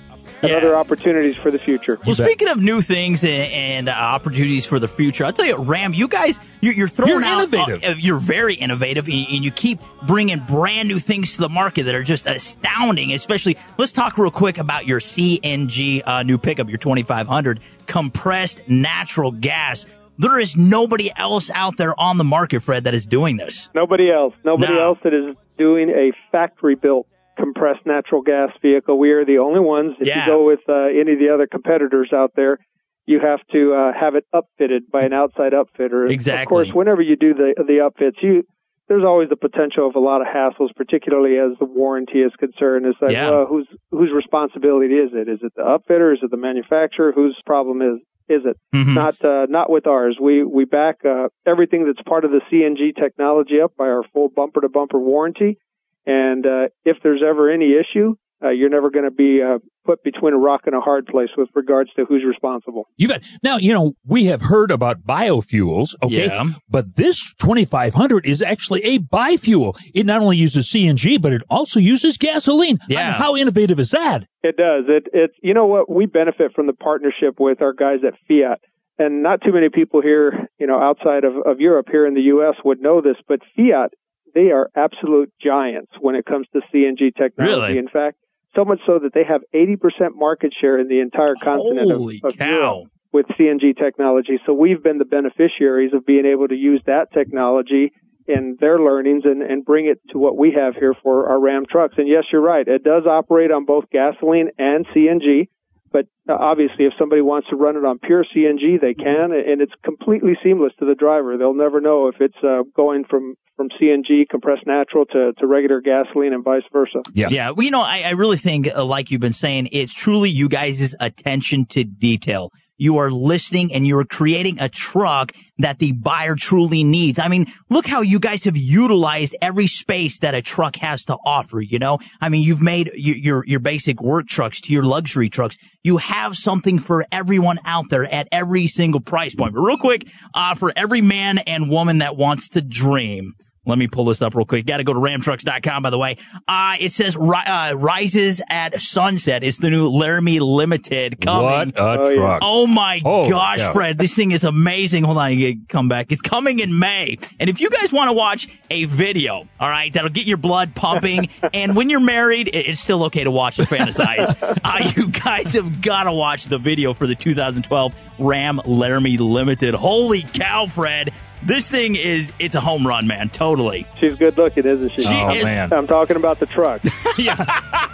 [0.42, 1.98] at other opportunities for the future.
[2.04, 5.56] Well, speaking of new things and, and uh, opportunities for the future, I'll tell you,
[5.62, 7.54] Ram, you guys, you're, you're throwing You're out.
[7.54, 7.82] innovative.
[7.84, 11.84] uh, you're very innovative, and, and you keep bringing brand new things to the market
[11.84, 13.12] that are just astounding.
[13.12, 19.30] Especially, let's talk real quick about your CNG uh, new pickup, your 2500 compressed natural
[19.30, 19.86] gas.
[20.18, 23.68] There is nobody else out there on the market, Fred, that is doing this.
[23.74, 24.34] Nobody else.
[24.44, 24.84] Nobody No.
[24.90, 27.06] else that is doing a factory built
[27.38, 28.98] compressed natural gas vehicle.
[28.98, 29.94] We are the only ones.
[30.00, 30.20] If Yeah.
[30.26, 32.58] you go with uh, any of the other competitors out there,
[33.06, 36.10] you have to uh, have it upfitted by an outside upfitter.
[36.10, 36.42] Exactly.
[36.42, 38.44] Of course, whenever you do the the upfits, you
[38.88, 42.84] there's always the potential of a lot of hassles, particularly as the warranty is concerned.
[42.86, 43.30] It's like, Yeah.
[43.30, 45.28] well, whose whose responsibility is it?
[45.28, 46.12] Is it the upfitter?
[46.12, 47.12] Is it the manufacturer?
[47.12, 48.56] Whose problem is is it?
[48.74, 48.94] Mm-hmm.
[48.94, 50.16] Not uh, not with ours.
[50.20, 54.28] We we back uh, everything that's part of the CNG technology up by our full
[54.28, 55.58] bumper to bumper warranty.
[56.06, 60.02] And uh, if there's ever any issue, uh, you're never going to be uh, put
[60.02, 62.86] between a rock and a hard place with regards to who's responsible.
[62.96, 63.22] You bet.
[63.42, 66.26] Now, you know, we have heard about biofuels, okay?
[66.26, 66.44] Yeah.
[66.68, 69.78] But this 2500 is actually a biofuel.
[69.94, 72.78] It not only uses CNG, but it also uses gasoline.
[72.82, 73.12] I mean, Yeah.
[73.12, 74.26] how innovative is that?
[74.42, 74.84] It does.
[74.88, 78.60] It it you know what we benefit from the partnership with our guys at Fiat.
[78.98, 82.20] And not too many people here, you know, outside of, of Europe here in the
[82.34, 83.92] US would know this, but Fiat,
[84.34, 87.74] they are absolute giants when it comes to CNG technology.
[87.74, 87.78] Really?
[87.78, 88.18] In fact,
[88.54, 92.20] so much so that they have 80% market share in the entire continent of- Holy
[92.22, 92.46] of, cow.
[92.46, 94.40] Europe with CNG technology.
[94.44, 97.92] So we've been the beneficiaries of being able to use that technology
[98.26, 101.64] in their learnings and, and bring it to what we have here for our Ram
[101.70, 101.94] trucks.
[101.96, 102.66] And yes, you're right.
[102.66, 105.48] It does operate on both gasoline and CNG.
[105.94, 109.60] But uh, obviously, if somebody wants to run it on pure CNG, they can, and
[109.60, 111.38] it's completely seamless to the driver.
[111.38, 115.80] They'll never know if it's uh, going from from CNG compressed natural to, to regular
[115.80, 117.02] gasoline and vice versa.
[117.12, 117.28] Yeah.
[117.30, 117.50] Yeah.
[117.50, 120.48] Well, you know, I, I really think, uh, like you've been saying, it's truly you
[120.48, 122.50] guys' attention to detail.
[122.76, 127.18] You are listening and you're creating a truck that the buyer truly needs.
[127.18, 131.16] I mean, look how you guys have utilized every space that a truck has to
[131.24, 131.98] offer, you know?
[132.20, 135.56] I mean, you've made your, your, your basic work trucks to your luxury trucks.
[135.82, 139.54] You have something for everyone out there at every single price point.
[139.54, 143.34] But real quick, uh, for every man and woman that wants to dream,
[143.66, 144.66] let me pull this up real quick.
[144.66, 146.16] Got to go to ramtrucks.com, by the way.
[146.46, 149.42] Uh, it says ri- uh, Rises at Sunset.
[149.44, 151.72] It's the new Laramie Limited coming.
[151.74, 152.40] What a truck.
[152.42, 153.72] Oh my Oh, gosh, yeah.
[153.72, 153.98] Fred.
[153.98, 155.04] This thing is amazing.
[155.04, 155.32] Hold on.
[155.38, 156.12] You get- come back.
[156.12, 157.16] It's coming in May.
[157.40, 160.74] And if you guys want to watch a video, all right, that'll get your blood
[160.74, 161.28] pumping.
[161.54, 164.28] and when you're married, it's still okay to watch and fantasize.
[164.64, 169.74] uh, you guys have got to watch the video for the 2012 Ram Laramie Limited.
[169.74, 171.12] Holy cow, Fred.
[171.46, 173.28] This thing is, it's a home run, man.
[173.28, 173.86] Totally.
[174.00, 175.02] She's good looking, isn't she?
[175.02, 175.72] She Oh, is- man.
[175.72, 176.80] I'm talking about the truck.
[177.18, 177.36] Yeah.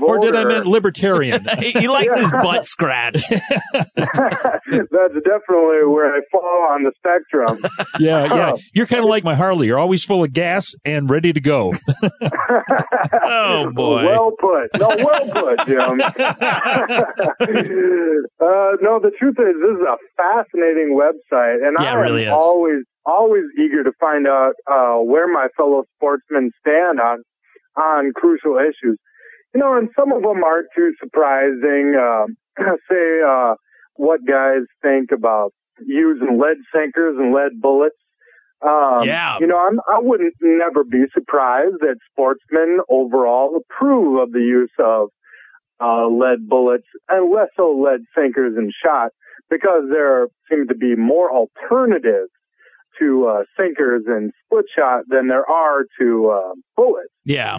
[0.00, 0.60] or did I voter.
[0.62, 1.46] mean libertarian?
[1.58, 3.28] he, he likes his butt scratched.
[3.30, 7.62] That's definitely where I fall on the spectrum.
[7.98, 8.52] yeah, yeah.
[8.74, 9.66] You're kind of like my Harley.
[9.68, 11.72] You're always full of gas and ready to go.
[13.24, 14.04] oh boy.
[14.04, 14.68] Well put.
[14.80, 16.00] No, well put, Jim.
[18.40, 22.26] uh, no, the truth is, this is a fascinating website, and Yeah, I am really
[22.28, 27.22] always, always eager to find out uh, where my fellow sportsmen stand on
[27.76, 28.98] on crucial issues.
[29.54, 31.94] You know, and some of them aren't too surprising.
[31.96, 32.36] Um
[32.90, 33.54] say uh,
[33.96, 35.52] what guys think about
[35.84, 37.96] using lead sinkers and lead bullets.
[38.62, 39.38] Um, Yeah.
[39.40, 44.72] You know, I'm, I wouldn't never be surprised that sportsmen overall approve of the use
[44.78, 45.08] of
[45.80, 49.10] uh, lead bullets and less so lead sinkers and shot
[49.50, 52.30] because there seem to be more alternatives
[52.98, 57.12] to uh, sinkers and split shot than there are to uh, bullets.
[57.24, 57.58] Yeah.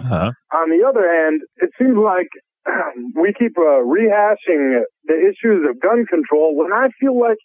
[0.52, 2.28] On the other hand, it seems like
[3.14, 7.38] we keep uh, rehashing the issues of gun control when I feel like,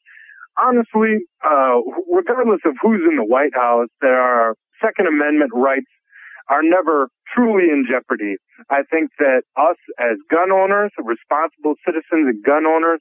[0.58, 1.80] honestly, uh,
[2.12, 5.89] regardless of who's in the White House, there are Second Amendment rights
[6.50, 8.36] are never truly in jeopardy.
[8.70, 13.00] I think that us as gun owners, responsible citizens and gun owners,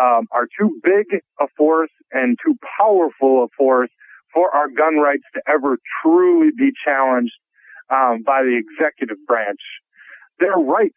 [0.00, 3.90] um, are too big a force and too powerful a force
[4.34, 7.32] for our gun rights to ever truly be challenged
[7.90, 9.60] um, by the executive branch.
[10.38, 10.94] They're rights.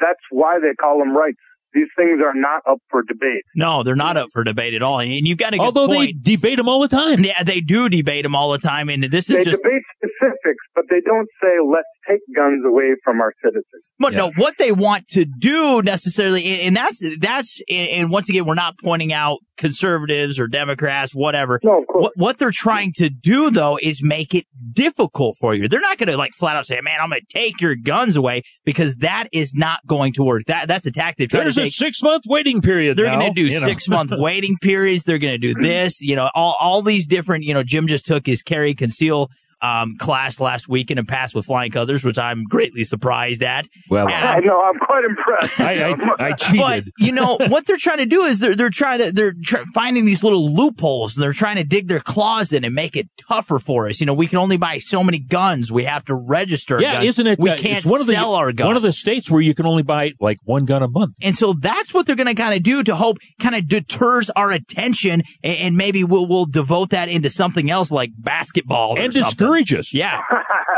[0.00, 1.38] That's why they call them rights.
[1.72, 3.42] These things are not up for debate.
[3.56, 5.00] No, they're not up for debate at all.
[5.00, 5.56] And you've got to.
[5.58, 6.22] good Although point.
[6.24, 7.24] they debate them all the time.
[7.24, 8.88] Yeah, they do debate them all the time.
[8.88, 9.62] And this is They just.
[9.62, 13.64] debate specifics, but they don't say, let's take guns away from our citizens.
[13.98, 18.44] But no, what they want to do necessarily, and and that's that's, and once again,
[18.44, 21.60] we're not pointing out conservatives or Democrats, whatever.
[21.62, 22.02] No, of course.
[22.02, 25.68] What, what they're trying to do though is make it difficult for you.
[25.68, 28.16] They're not going to like flat out say, "Man, I'm going to take your guns
[28.16, 30.42] away," because that is not going to work.
[30.46, 31.30] That that's a tactic.
[31.30, 32.96] They're trying There's to a six month waiting period.
[32.96, 33.66] They're going to do you know.
[33.66, 35.04] six month waiting periods.
[35.04, 38.06] They're going to do this, you know, all, all these different, you know, Jim just
[38.06, 39.30] took his carry conceal
[39.64, 43.66] um, class last weekend and passed with flying colors, which I'm greatly surprised at.
[43.88, 45.60] Well, I know, I'm quite impressed.
[45.60, 46.92] I, I, I But cheated.
[46.98, 50.04] you know what they're trying to do is they're they're trying to they're tr- finding
[50.04, 53.58] these little loopholes and they're trying to dig their claws in and make it tougher
[53.58, 54.00] for us.
[54.00, 55.70] You know, we can only buy so many guns.
[55.72, 56.80] We have to register.
[56.80, 57.04] yeah, guns.
[57.06, 57.38] isn't it?
[57.38, 58.66] We uh, can't one of the, sell our guns.
[58.66, 61.14] One of the states where you can only buy like one gun a month.
[61.22, 64.30] And so that's what they're going to kind of do to hope kind of deters
[64.30, 68.98] our attention and, and maybe we'll, we'll devote that into something else like basketball or
[68.98, 69.22] And something.
[69.22, 69.92] discourage us.
[69.94, 70.20] Yeah.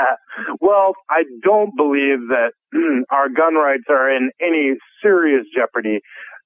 [0.60, 2.52] well, I don't believe that
[3.10, 6.00] our gun rights are in any serious jeopardy.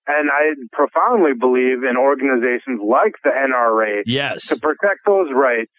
[0.06, 4.46] And I profoundly believe in organizations like the NRA Yes.
[4.48, 5.70] to protect those rights,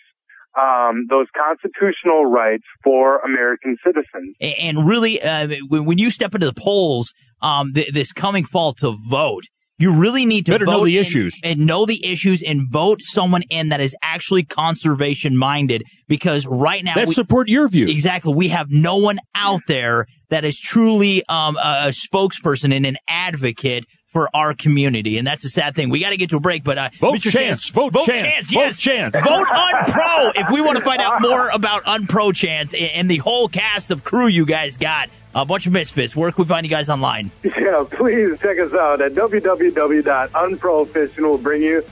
[0.59, 4.35] um, those constitutional rights for American citizens.
[4.61, 8.73] And really, uh, when, when you step into the polls um, th- this coming fall
[8.73, 9.45] to vote,
[9.81, 11.39] You really need to Better vote know the and- issues.
[11.43, 16.83] and know the issues and vote someone in that is actually conservation minded because right
[16.83, 17.87] now That we, support your view.
[17.87, 18.33] Exactly.
[18.33, 22.95] We have no one out there that is truly um, a, a spokesperson and an
[23.07, 25.89] advocate for our community, and that's a sad thing.
[25.89, 27.31] We got to get to a break, but uh, Vote Mr.
[27.31, 27.69] Chance.
[27.69, 28.51] Vote Chance.
[28.51, 29.15] Vote yes, Chance.
[29.15, 30.31] Vote Unpro.
[30.35, 33.89] if we want to find out more about Unpro Chance and, and the whole cast
[33.89, 36.15] of crew you guys got, a bunch of misfits.
[36.15, 37.31] Where can we find you guys online?
[37.61, 41.83] Yeah, please check us out at www.unprofishing will bring you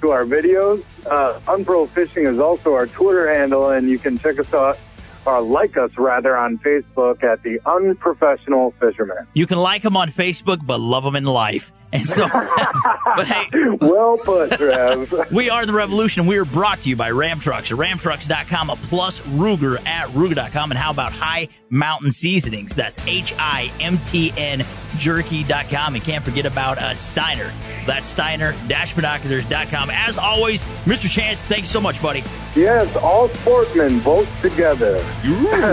[0.00, 0.82] to our videos.
[1.04, 4.78] Uh, Unpro Fishing is also our Twitter handle, and you can check us out
[5.26, 9.26] or like us rather on Facebook at the Unprofessional Fisherman.
[9.34, 11.72] You can like them on Facebook, but love them in life.
[11.92, 13.48] And so, but hey,
[13.80, 15.30] well put, Trev.
[15.32, 16.26] we are the Revolution.
[16.26, 20.72] We are brought to you by Ram Trucks at ramtrucks.com plus Ruger at Ruger.com.
[20.72, 22.74] And how about High Mountain Seasonings?
[22.74, 24.64] That's H I M T N
[24.98, 25.94] jerky.com.
[25.94, 27.52] And can't forget about uh, Steiner.
[27.86, 29.90] That's Steiner Dash binoculars.com.
[29.90, 31.10] As always, Mr.
[31.10, 32.22] Chance, thanks so much, buddy.
[32.54, 34.98] Yes, all sportsmen vote together.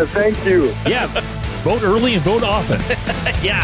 [0.07, 0.65] Thank you.
[0.85, 1.07] Yeah,
[1.63, 2.79] vote early and vote often.
[3.43, 3.63] yeah.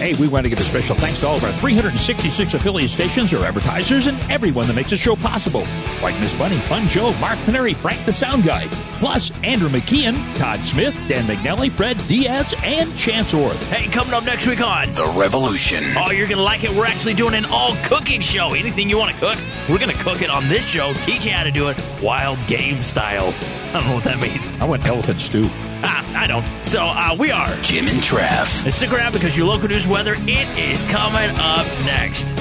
[0.01, 3.31] Hey, we want to give a special thanks to all of our 366 affiliate stations,
[3.35, 5.61] our advertisers, and everyone that makes the show possible.
[6.01, 8.67] Like Miss Bunny, Fun Joe, Mark Paneri, Frank the Sound Guy,
[8.97, 13.69] plus Andrew McKean, Todd Smith, Dan McNally, Fred Diaz, and Chance Orth.
[13.69, 15.83] Hey, coming up next week on The Revolution.
[15.95, 16.71] Oh, you're going to like it.
[16.71, 18.55] We're actually doing an all cooking show.
[18.55, 19.37] Anything you want to cook,
[19.69, 22.39] we're going to cook it on this show, teach you how to do it wild
[22.47, 23.35] game style.
[23.73, 24.45] I don't know what that means.
[24.59, 25.47] I want elephant stew.
[25.83, 26.43] Ah, I don't.
[26.67, 28.65] So uh, we are Jim and Trav.
[28.65, 32.40] And stick around because your local news weather, it is coming up next.